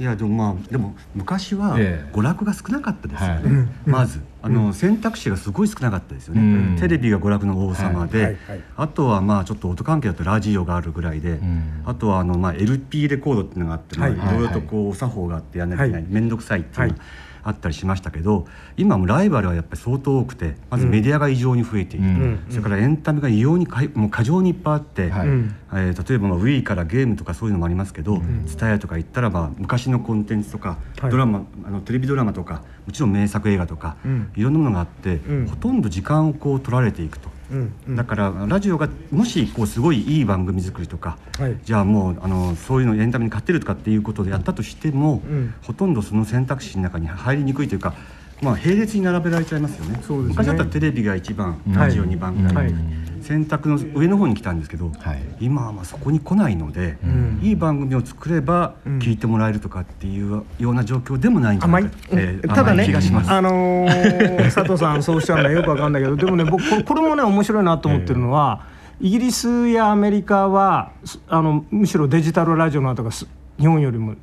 [0.00, 2.12] いやでもまあでも昔はええ。
[2.12, 3.68] 娯楽が少なかったですよね、はい。
[3.84, 6.76] まずあの、選択肢がすごい少なかったですよね、うん。
[6.76, 8.32] テレビが娯楽の王様で、はい。
[8.32, 8.40] はい。
[8.48, 8.60] はい。
[8.76, 11.82] あとはまあちょっと音関係だとラジオがあるぐらいで、ん。
[11.84, 14.12] あとはあのまあ LP レコードっていうのがあって、まい。
[14.12, 14.16] い。
[14.16, 16.12] ろいろとこうお作法があってやんなきゃいけないはい。
[16.12, 17.00] 面倒くさいっていうのがはい
[17.44, 22.46] あったりしましたけど今もライバルはやっぱり相当多くてまずメディアが異常に増えている、うん。
[22.50, 25.28] それからエンタメが異様にかいもう過剰にいっぱいあって、はい。
[25.28, 25.54] うん。
[25.72, 31.10] えー例えばまあ Wii からゲームとかそういうのもありますけど TSUTAYA、とか行ったらまあ昔のコンテンツとか、はい。
[31.10, 34.32] ドラマあのテレビドラマとかもちろん名作映画とか、うん。
[34.36, 35.46] いろんなものがあって、うん。
[35.46, 37.30] ほとんど時間をこう取られていくと。
[37.52, 37.96] うんうん。
[37.96, 41.58] だからラジオがもしこうすごいいい番組作りとか、はい。
[41.62, 45.54] じゃあもうあのそういうのエンタメに勝てるとかっていうことでやったとしても、うん。
[45.62, 47.94] ほとんどその選択肢の中に入りにくいというか、
[48.42, 50.00] まあ、並列に並べられちゃいますよね。
[50.02, 50.28] そうですね。
[50.30, 51.74] 昔だったらテレビが1番、うん。
[51.74, 52.74] ラジオ2番ぐらい、はい。
[53.20, 55.22] 選択の上の方に来たんですけど、はい。
[55.40, 57.38] 今はまあそこに来ないので、ん。
[57.40, 58.98] いい番組を作ればうん。
[58.98, 63.30] 聞いてもらえるとかっていうような状況でもないんじゃ甘ないいか、えーただね甘い気がします。
[63.30, 68.62] あのー 佐藤さんそうおっしゃるのはよくわかんないけどでもね僕これもね面白いなと思ってるのは、
[69.00, 73.26] イギリスやアメリカはすあのむしろデジタルラジオの後がす
[73.58, 74.14] 日本よりも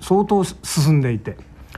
[0.00, 1.36] 相当進んでいて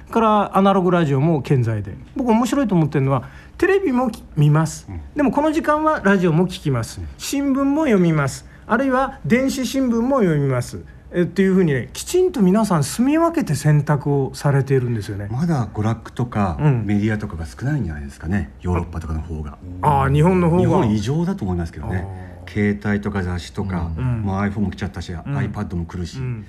[0.09, 1.97] からアナログラジオも健在で。
[2.17, 7.01] 僕面白いと思ってるのはテレビもき見ます、でもこの時間はラジオも聞きます。
[7.19, 8.47] 新聞も読みます。
[8.67, 10.85] あるいは電子新聞も読みます。
[11.11, 15.29] えっていうふうにねきちんと皆さん住み分けて選択をされているんですよね。
[15.31, 16.85] まだ娯楽とかうん。
[16.85, 19.59] メディアとかが少ないんじゃないですかね、ヨーロッパとかの方が。
[19.81, 20.63] ああ日本の方が。
[20.63, 22.07] 日本異常だと思いますけどね。
[22.47, 24.23] 携帯とか雑誌とか、ん。
[24.23, 26.47] もう iPhone も来ちゃったし、iPad も来るし、ん。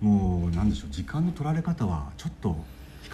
[0.00, 2.56] もうなんでしょう時間の取られ方はちょっと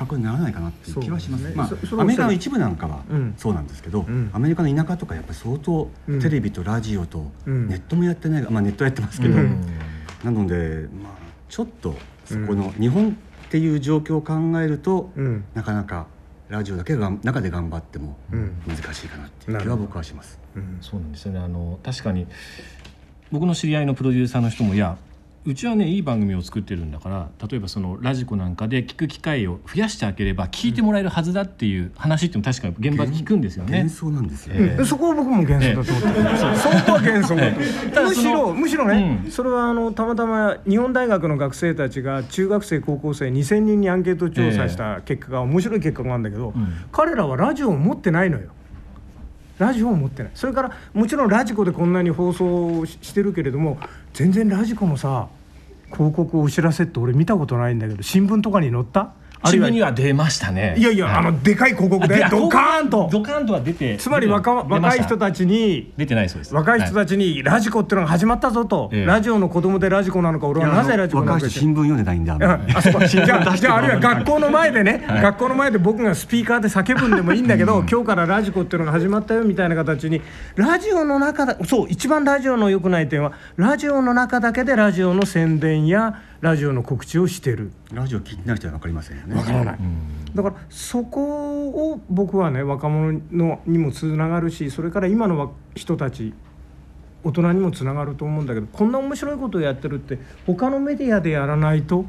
[0.05, 1.43] 比較にならないかなっていう気はします。
[1.43, 3.35] ねまあアメリカの一部なんかはうん。
[3.37, 4.31] そうなんですけど、ん。
[4.33, 6.21] アメリカの田舎とかやっぱり相当うん。
[6.21, 7.69] テレビとラジオとうん。
[7.69, 9.61] ネットもやってない、まあネットやってますけど、うん。
[10.25, 11.13] なのでまあ
[11.49, 11.95] ちょっと
[12.25, 13.13] そこの日本っ
[13.51, 15.45] ていう状況を考えると、うん。
[15.55, 16.07] なかなか
[16.49, 18.53] ラジオだけが中で頑張ってもうん。
[18.67, 20.39] 難しいかなっていう気は僕はします。
[20.81, 21.39] そうなんですよね。
[21.39, 22.27] あの確かに
[23.31, 24.99] 僕の知り合いのプロデューサーの人もいや
[25.45, 33.79] うちはねいい番組を作ってるんだから例えばそのラジコなんかで聞く機会を増やしてあげれば聞いてもらえるはずだっていう話っても確かに現場で聞くんですよね。
[33.79, 33.93] 幻。
[33.93, 34.77] 想なんですよ、ええ。
[34.77, 37.37] でそこは僕も幻想だと思ってる、そそこは幻想
[37.93, 39.31] だむしろむしろね、うん。
[39.31, 46.55] それはあのたまたま日本大学の学生たちが中学生高校生2,000人にアンケート調査した結果が面白い結果があるんだけど、ん。
[46.93, 48.51] 彼らはラジオを持ってないのよ。
[49.63, 50.33] ラジオを持ってない。
[50.35, 53.79] それからもちろんラジコでこんなに放送してるけれども
[54.13, 55.29] 全然ラジコのさ
[55.93, 59.13] 広告お知らせって俺見たことないんだけど新聞とかに載った？
[59.43, 60.75] あるいは新聞には出ましたね。
[60.79, 63.09] いやいや、はあのでかい広告あででドカーンと。
[63.11, 63.53] ドカーンと。
[63.53, 66.55] は出てつまり若若い人たちに出てないそうです。
[66.55, 69.05] 若い人たちにラジコっていうのが始まったぞと、ええ。
[69.05, 71.35] ラジオの子供でラジコなのか俺はなぜラジコなのか。
[71.35, 73.07] 若い人新聞読んでないんであんあまりあそうか。
[73.07, 80.23] じゃあじゃああるいは学校の前でね、学校の前で僕がスピーカーで叫ぶんでもいいんだけど、今日からラジコっていうのが始まったよみたいな形に
[80.57, 87.71] ラジオの中だそう一番ラジオの良くない点はラジオの中だけでラジオの宣伝やラジオの告知をしてる。
[87.93, 89.37] ラジオ聞いてない人は分かりませんよね。
[89.37, 89.79] わからない、
[90.35, 96.35] だからそこを僕はね若者のにもつながるしそれから今のわ人たち
[97.23, 102.07] 大人にもつながると思うんだけどこんな面白いことをやってるって他のメディアでやらないと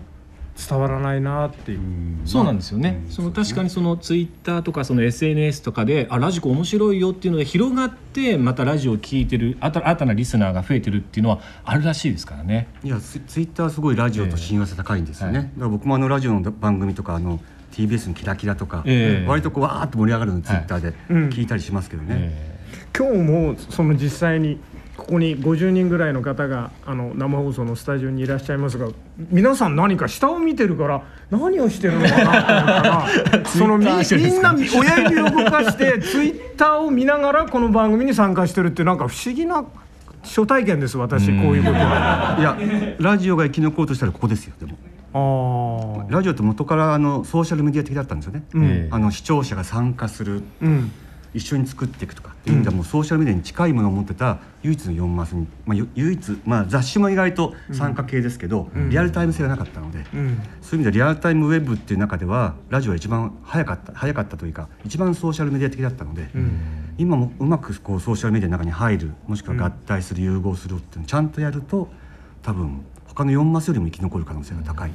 [0.55, 1.79] 伝わらないなっていう。
[2.25, 12.67] そうなんですよね、その確かにそのツイッターとかその SNS とかであラジコ面白いよっていうので広がってまたラジオを聞いてるあた新たなリスナーが増えてるっていうのはあるらしいですからね。
[12.83, 15.47] いやツツイッターすごいラジオと親和性高いんですよね、ええはい。
[15.47, 17.39] だから僕もあのラジオの番組とかあの
[17.71, 19.27] TBS の「キラキラ」とか、ええ。
[19.27, 21.29] 割とこうわーっと盛り上がるのツイッターでうん。
[21.29, 22.59] 聞いたりしますけどね、え。
[22.95, 24.59] 今日もその実際に
[25.03, 28.87] ここに50人ぐらいの方があの生放送のスタジオにいらっしゃいますが
[29.29, 39.65] 皆さん何か下を見てるから何をしてるのかなと思ったら そのみみんな親指を動かして ツイッターを見ながらこの番組に参加してるってなんか不思議な
[40.23, 42.37] 初体験です私こういうことは。
[42.39, 42.57] いや
[42.99, 44.77] ラジオが生き残ろうとしたらここですよでも。
[45.13, 46.13] あー。
[46.13, 50.43] ラジオって元からあのソーシャルメディア的だったんですよね、ええあの視聴者が参加する。
[50.61, 50.91] うん
[51.33, 60.41] 一緒に作っていくとかっていう意味ではもうソーシャルメディアに近いものを持ってた唯一の4マスに、まあ、ゆ唯一、まあ、雑誌も意外と参加系ですけど、リアルタイム性がなかったので、うん。
[60.61, 66.29] そういう意味ではリアルタイムウェブっていう中ではラジオは一番早かった早かったというか一番ソーシャルメディア的だったので、
[66.97, 71.89] 今もうまくこうソーシャルメディアの中に入るもしくは合体する、融合するっていうのをちゃんとやると
[72.41, 74.91] 多分他の4マスよりも生き残る可能性が高い。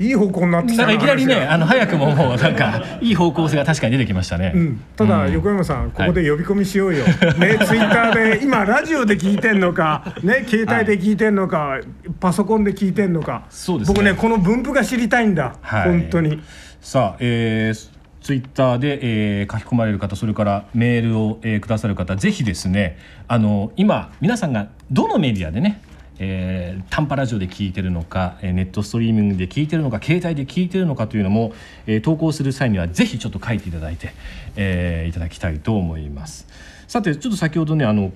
[0.00, 0.94] いい方向になってきたな。
[0.94, 4.52] んかいきなりねあの早くももうなんかいい方向性が確かに出てきましたね。
[4.54, 11.80] うん、ただ横山さん、ここで呼び込みしようよ、ねツイッターで 今ラジオで聞いてんのかね携帯で聞いてんのか、
[12.20, 13.44] パソコンで聞いてんのか。
[13.50, 13.94] そうですね。
[13.94, 15.82] 僕ねこの分布が知りたいんだ、はい。
[15.84, 16.42] 本当に。
[16.80, 17.90] さあ、えー、
[18.20, 18.98] ツイッターで、
[19.40, 25.80] えー書き込まれる方それからメールを、えーくださる方ぜひですねあの今皆さんがどのメディアでね
[26.18, 31.52] えー短波ラジオで聞いてるのか、えーネットストリーミングで聞いてるのか携帯で聞いてるのかというのも、
[31.86, 34.12] えー投稿する際にはぜひちょっと書いていただいて、
[34.56, 36.46] えーいただきたいと思います。
[36.86, 38.12] さてちょっと先ほどねあの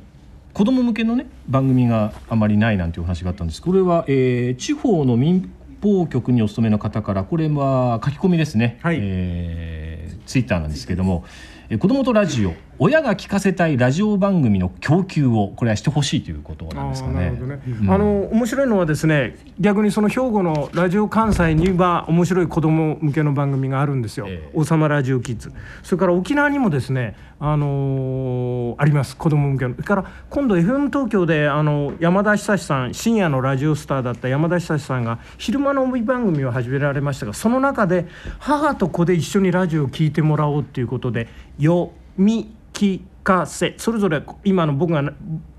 [0.52, 3.62] 子供向けのね番組があまりないなんていうお話があったんです。
[3.62, 8.98] これは、えー地方の民放局にお勤めの方からこれは書き込みですね、はい。
[9.00, 11.24] えーツイッターなんですけども、
[11.68, 12.54] えー子供とラジオ
[12.84, 17.26] 親が聞かせたいラジオ番組の供給をこれはしてほしいということなんですかね。
[17.26, 24.26] るほどね、あの面白いのはですね逆にその兵庫のラジオ関西には面白い子供向けの番組があるんですよ。
[24.28, 25.52] え「王様ラジオキッズ」
[25.84, 29.74] それから沖縄にもですね、あのーあります子供向けの。
[29.74, 38.08] それから今度 FM 東京であの山田久志さん深夜のラジオスターだった山田久志さんが昼間の帯番組を始められましたがその中で
[38.40, 41.28] 母と子で一緒にラジオを聞いてもらおうということで
[41.62, 45.12] 「読み聞かせ」それぞれ今の僕が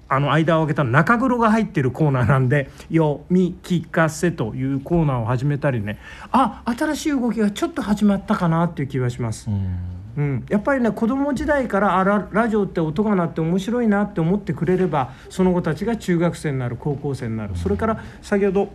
[0.10, 5.98] あの間を空けた中黒が入ってるコーナーなんで「読み聞かせ」というコーナーを始めたりね。
[6.32, 9.50] あ新しい動きがちょっと始まったかなっていう気がします。
[10.16, 17.56] うん、やっぱりね子供時代からあララジオって音が鳴って面白いなって思ってくれればその子たちが中学生になる高校生になる。
[17.56, 18.70] それから先ほど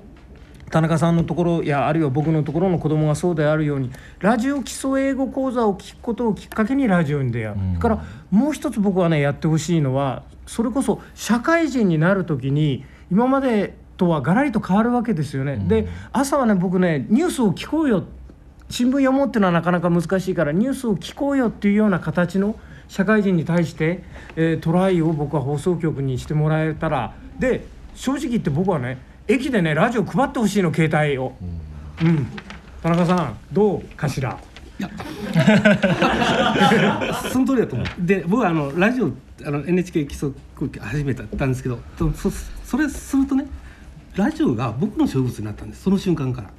[0.70, 3.90] 田中さんのところやあるいは僕のところの子供がそうであるように
[4.20, 15.56] ラジオ基礎英語講座を聞くことをきっかけにラジオに出会う、それからもう一つ僕はねやってほしいのはそれこそ社会人になる時に今までとはガラリと変わるわけですよね。
[15.56, 18.04] で朝はね僕ねニュースを聞こうよ。
[18.70, 22.54] 新聞読もうっていうのはなかなか難しいからニュースを聞こうよっていうような形の
[22.86, 24.04] 社会人に対して、
[24.36, 27.14] えートライを僕は放送局にしてもらえたら。
[27.38, 27.64] で
[27.94, 28.98] 正直言って僕はね
[29.28, 31.34] 駅でねラジオ配ってほしいの携帯を。
[32.02, 32.26] うん、
[32.82, 34.38] 田中さんどうかしら？
[37.32, 37.86] その通りだと思う。
[37.98, 39.10] で僕はあのラジオ
[39.44, 42.30] あの NHK 基礎空気始めたんですけどとそ
[42.64, 43.46] それするとね
[44.14, 45.82] ラジオが僕の所有物になったんです。
[45.82, 46.50] その瞬間から。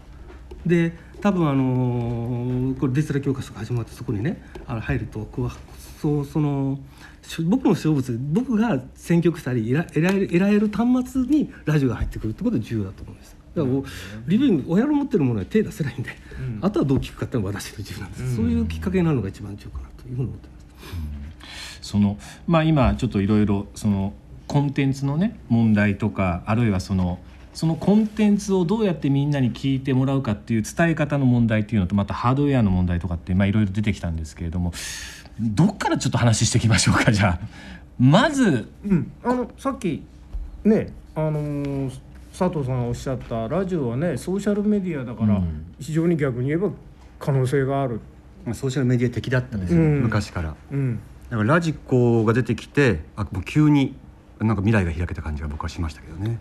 [0.66, 5.52] で多分あのーこれデジタル教科書が始まってそこにねあの入るとこう
[6.02, 6.82] そうそのし
[7.46, 13.38] 僕の所有物僕が選曲したり得られる得られる端末にラジオが入ってくるってことが重要だと思うんです。
[13.56, 13.84] だからお
[14.28, 16.10] リビング親の持ってるものに手出せないんで、
[16.62, 21.80] あとはどう聞くかっていうのは私の自由なんです、そういうきっかけになるのが一番重要かなというふうに思ってます。
[21.82, 22.18] その
[22.48, 24.14] まあ今ちょっといろいろその
[24.48, 27.20] コンテンツのね問題とかあるいはその
[27.54, 34.72] そのコンテンツをどうやってみんなに聞いてもらうかっていう伝え方の問題っていうのとまたハードウェアの問題とかってまあいろいろ出てきたんですけれども
[35.40, 37.40] どっからちょっと話していきましょうかじゃあ。
[38.00, 40.04] まずうん、あのさっき
[40.64, 41.92] ねあのー
[42.38, 45.66] 佐藤さんがおっしゃったラジオはねソーシャルメディアだからうん。
[45.80, 46.70] 非常に逆に言えば
[47.20, 48.00] 可能性がある。
[48.46, 50.02] まあソーシャルメディア的だったんですよ、うん。
[50.04, 50.56] 昔から。
[50.72, 51.00] うん。
[51.30, 53.96] だからラジコが出てきてあもう急に
[54.40, 56.40] なんか未来が開けた感じが僕はしましたけどね。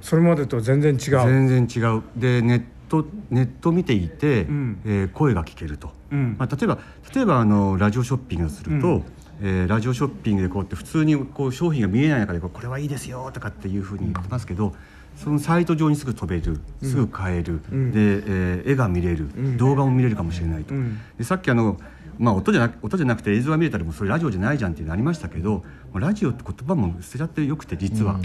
[0.00, 0.98] それまでとは全然違う。
[0.98, 2.02] 全然違う。
[2.16, 4.80] でネットネット見ていて、うん。
[4.84, 6.36] えー声が聞けると、うん。
[6.38, 6.78] まあ、例えば
[7.14, 9.04] 例えばあのラジオショッピングをすると、うん。
[9.42, 14.74] えーラジオショッピングでこうやって普通にこう商品が見えない中でこうこれはいいですよとかっていうふうに言ってますけど、
[15.16, 17.90] そのサイト上にすぐ飛べるすぐ買える、うん。
[17.90, 19.56] で、えー絵が見れる、ん。
[19.56, 20.98] 動画も見れるかもしれないと、うん。
[21.16, 21.78] でさっきあの、
[22.18, 28.20] まあ、音じゃな音じゃなくて映像が見れたらもうそれラジオじゃないじゃんっていうのありましたけどラジオって言葉も捨てちゃってよくて実は。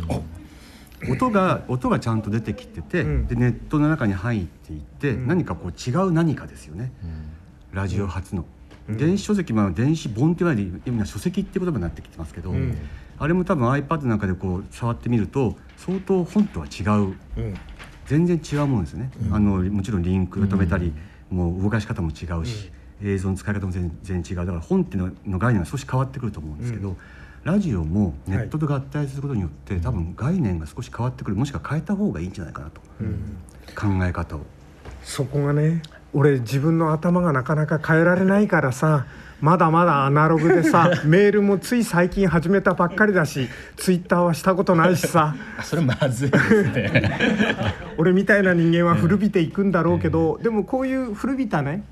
[1.10, 3.28] 音が音がちゃんと出てきてて、うん。
[3.28, 5.28] でネットの中に入っていって、ん。
[5.28, 6.92] 何かこう違う何かですよね、
[7.76, 8.46] ラジオ初の、
[8.88, 12.78] 電子書籍まあ電子本って言わないで今書籍って言葉になってきてますけど、ん。
[13.20, 16.92] あれも多分 iPad なんかでこう触ってみると相当本とは違う。
[17.38, 17.54] うん。
[18.06, 20.94] 全然違うものですね、あのもちろんリンクが止めたり、
[21.30, 22.72] もう動かし方も違うし、
[23.04, 24.36] 映像の使い方も全然違う。
[24.38, 26.96] だから本っていうのの概念が少し変わってくると思うんですけど、
[27.44, 31.36] ラジオもネットと合体することによって、多分概念が少し変わってくる。
[31.36, 32.82] もしくは変えた方がいいんじゃないかなと、
[33.76, 34.42] 考え方を。
[35.04, 35.82] そこがね
[36.18, 39.06] 俺自分の頭がなかなか変えられないからさ
[39.42, 45.36] まだまだアナログでさ メールもつい最近始めたばっかりだしツイッターはしたことないしさ。
[45.60, 47.20] あそれまずいですね。
[47.98, 51.84] 俺みたいな人間は古びていくんだろうけど、でもこういう古びたね、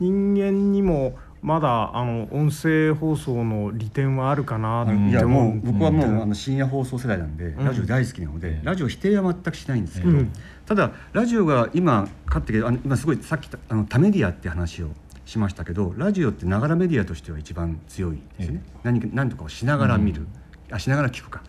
[0.00, 10.32] 人間にもまだあの音声放送の利点はあるかなっていやもう僕はもうあの深夜放送世代なんで、ラジオ大好きなので、ラジオ否定は全くしないんですけど、うん。
[10.66, 14.88] ただラジオが今かってあの今すごいさっきあの多メディアって話を
[15.24, 20.26] しましたけどラジオってながらメディアとしては一番強いですね、何か何とかをしながら見る、
[20.70, 21.42] あしながら聞くか。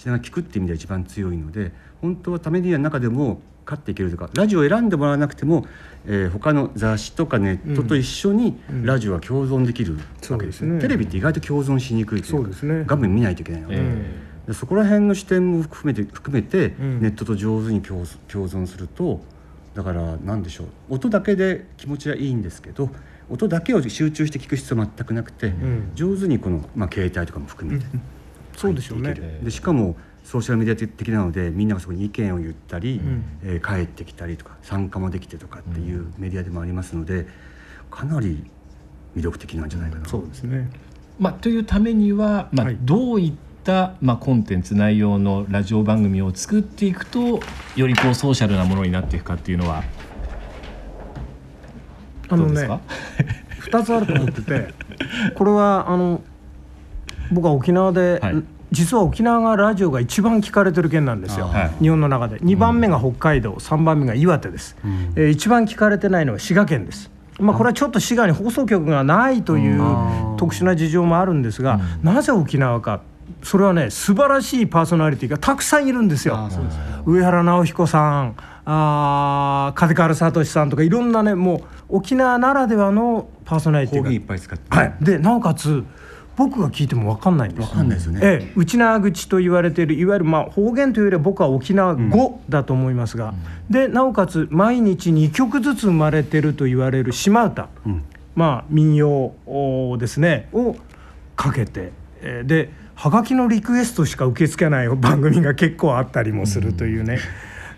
[0.00, 5.64] しながら聞くっていう意味では一番強いので本当は多メディアの中でも勝っていけるとかラジオを選んでもらわなくても、
[6.06, 10.80] えー他の雑誌とかネットと一緒にラジオは共存できるわけですね,、そうですね。
[10.80, 12.84] テレビって意外と共存しにくいというかそうですね。
[12.86, 13.76] 画面見ないといけないので,、
[14.48, 17.00] でそこら辺の視点も含めて含めて、ん。
[17.00, 19.20] ネットと上手に共共存すると
[19.74, 20.66] だから何でしょう。
[20.94, 22.90] 音だけで気持ちはいいんですけど
[23.28, 25.92] 音だけを集中して聞く必要は全くなくて、ん。
[25.94, 27.84] 上手にこの、まあ、携帯とかも含めて、
[28.56, 29.14] そうでしょうね。
[29.44, 29.96] でしかも
[30.30, 33.24] ソーシャルメディア的なのでみんながそこに意見を言ったり、ん。
[33.42, 37.26] えー帰ってきたりとか参加もできてとかっていうメディアでもありますので
[37.90, 38.44] かなり
[39.16, 40.70] 魅力的なんじゃないかな、そうですね。
[41.18, 42.78] まあ、というためには、まあはい。
[42.80, 43.32] どういっ
[43.64, 47.40] た、まあ、コンテンツ内容のラジオ番組を作っていくと
[47.74, 49.82] よりこうソーシャルなものになっていくかっていうのは
[52.28, 52.80] あのねどうですか、
[53.78, 54.74] 2つあると思ってて
[55.34, 56.22] これはあの
[57.32, 61.70] 僕は沖縄で、はい実は沖縄がラジオが一番聞かれてる県なんですよ、はい。
[61.82, 62.38] 日本の中で。
[62.38, 64.76] 2番目が北海道、3番目が岩手です、
[65.16, 67.10] えー一番聞かれてないのは滋賀県です。
[67.38, 69.80] まあ、これはちょっと滋賀に放送局がないという
[70.36, 73.00] 特殊な事情もあるんですが、なぜ沖縄か。
[73.42, 76.48] それはね素晴らしいパーソナリティがたくさんいるんですよ。
[77.06, 84.10] 上原直彦さんあー風川聡さんとかいろんなねもう沖縄ならではのパーソナリティが。
[84.10, 85.84] いっぱい使って、はい、でなおかつ
[86.40, 87.68] 僕が聞いても分かんないんです。
[87.68, 93.34] わかんないですよね、ええ、内縄口と言われているいわゆるまあ方言というよりは僕は沖縄語だと思いますが、
[93.68, 98.04] でなおかつ毎日2曲ずつ生まれてると言われる島唄、ん。
[98.34, 100.48] まあ民謡おですね。
[100.54, 100.76] を
[101.36, 107.18] かけて、えーではがきのリクエストしか受け付けない番組が結構あったりもするというね、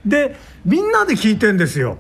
[0.07, 1.99] でみんなで聞いてんですよ。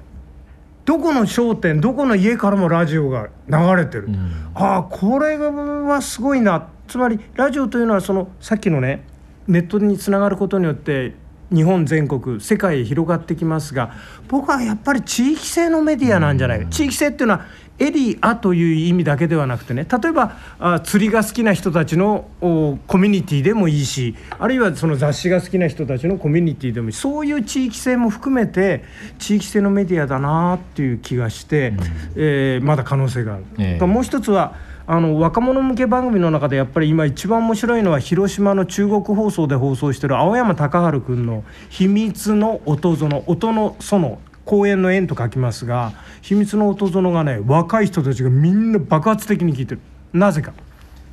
[0.84, 4.08] どこの商店どこの家からもラジオが流れてる、
[4.54, 6.68] ああこれはすごいな。
[6.88, 9.04] つまりラジオというのはそのさっきのね
[9.46, 11.14] ネットにつながることによって
[11.54, 13.92] 日本全国世界へ広がってきますが
[14.28, 17.46] 僕はやっぱり地域性のメディアなんじゃないか、地域性っていうのは
[17.78, 28.84] エリアという意味だけではなくてね例えばあ釣りが好きな人たちのおコミュニティでもいいしあるいはその雑誌が好きな人たちのコミュニティでもいいそういう地域性も含めて
[29.18, 31.72] 地域性のメディアだなっていう気がして、
[32.14, 33.44] えーまだ可能性がある。
[33.58, 33.86] ええ。
[33.86, 34.54] もう一つは
[34.86, 49.80] あの若者向け番組の中でやっぱり今一番面白いのは広島の中国放送で放送してる青山隆治君の「秘密の音園」音の園公園の園と書きますが秘密の音園がね若い人たちがみんな爆発的に聞いてる。
[50.12, 50.52] なぜか。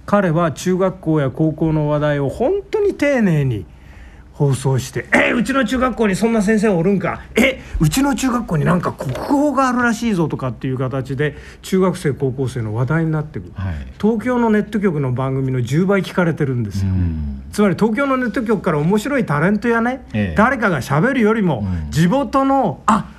[0.06, 3.68] 彼は中学校や高校の話題を本当に丁寧に
[4.40, 7.20] 放送して「えうちの中学校にそんな先生おるんか？
[7.36, 13.74] えうちの中学校になんか国語があるらしいぞ」とかっていう形で中学生高校生の話題になってくる、はい。
[14.02, 16.92] 東京のネット局の番組の10倍聞かれてるんですよ。
[17.52, 20.36] つまり東京のネット局から面白いタレントやね、ええ。
[20.38, 23.10] 誰かがしゃべるよりも、地元のあ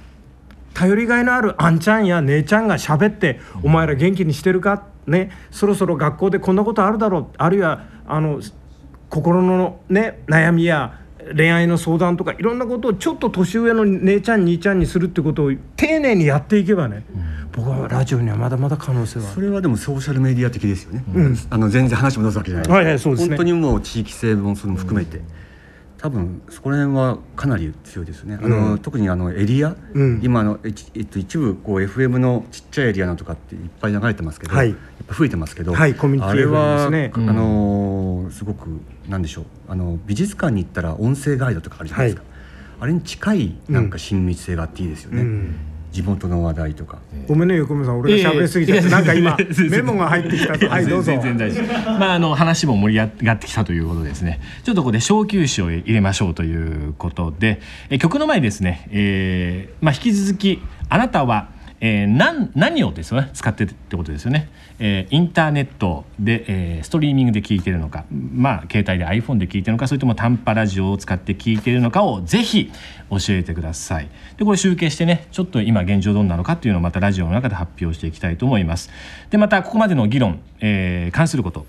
[0.72, 5.30] 頼りがいのあるあんちゃんや姉ちゃんがしゃべって「お前ら元気にしてるか?」ね。
[5.50, 7.26] そろそろ学校でこんなことあるだろう。
[7.36, 8.40] あるいはあの
[9.10, 10.99] 心のね悩みや
[11.36, 17.04] 恋愛の相談とかいろんなことをちょっと年上の姉ちゃん兄ちゃんにするってことを丁寧にやっていけばね、
[17.52, 19.26] 僕はラジオにはまだまだ可能性は。
[19.26, 21.04] あるそれはでもソーシャルメディア的ですよね、
[21.50, 23.36] あの全然話戻すわけじゃないはいはいそうですね。
[23.36, 25.20] 本当にもう地域性もそれも含めて、
[26.00, 28.38] 多分そこら辺はかなり強いですね。
[28.42, 30.20] あの、特にあのエリア、うん。
[30.22, 34.70] 今あの、えっと、一部こう FM のちっちゃいエリアのとかっていっぱい流れてますけど、はい。
[34.70, 37.12] やっぱ増えてますけど、はいコミュニティあれは、ね。
[37.14, 38.80] あのすごく
[39.10, 39.44] なんでしょう。
[39.68, 42.22] あの美術館に行ったら音声ガイドとかあるじゃないですか、
[42.80, 46.98] あれに近いなんか親密性があっていいですよね、うん地元の話題とか。
[47.26, 49.36] ごめんね横山さん俺が喋りすぎちゃって、なんか今
[49.70, 51.90] メモが入ってきたとはいどうぞ全然大丈夫。
[51.98, 54.40] まああの話も盛り上がってきたということでですね。
[54.64, 57.60] ちょっとここで小休止を入れましょうということで、
[57.90, 61.60] え曲の前にですね、えーまあ引き続きあなたは。
[61.80, 64.50] えー、何何をですよね使ってるってことですよね、
[64.80, 72.72] えーインターネットで、えーストリーミングで聞いてるのかまあ携帯で iPhone で聞いてるのかそれとも短波ラジオを使って聞いてるのかをぜひ
[73.10, 74.08] 教えてください。
[74.38, 78.90] でこれ集計してねちょっと今現状どんなのかっていうのをまたラジオの中で発表していきたいと思います。
[79.30, 81.66] でまたここまでの議論、えー関すること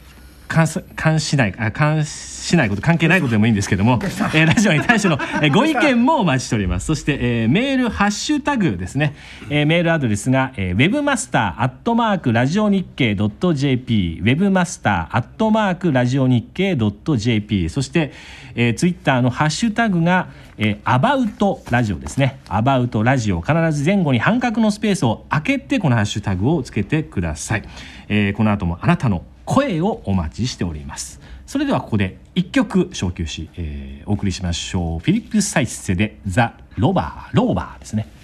[0.51, 3.99] 関す関しないあ関しないこと関係ないことでもいいんですけども、
[4.35, 9.15] えーラジオに対しての、えーご意見もお待ちしておりますそして、えーメールハッシュタグですね、
[9.49, 18.11] えーメールアドレスが、えー、webmaster アットマークラジオ日経 .jp webmaster アットマークラジオ日経 .jp そして、
[18.55, 20.27] えー、ツイッターのハッシュタグが
[20.63, 22.39] えー、アバウトラジオですね。
[22.47, 23.41] アバウトラジオ。
[23.41, 27.63] 必ず前後に半角のスペースを開けて、このハッシュタグをつけてください。
[28.09, 29.23] えーこの後もあなたの
[29.53, 31.19] 声をお待ちしております。
[31.45, 34.99] それではここで一曲昇級し、えーお送りしましょう。
[34.99, 38.07] フィリップ・サイスセでザ・ロバー、ローバーですね。「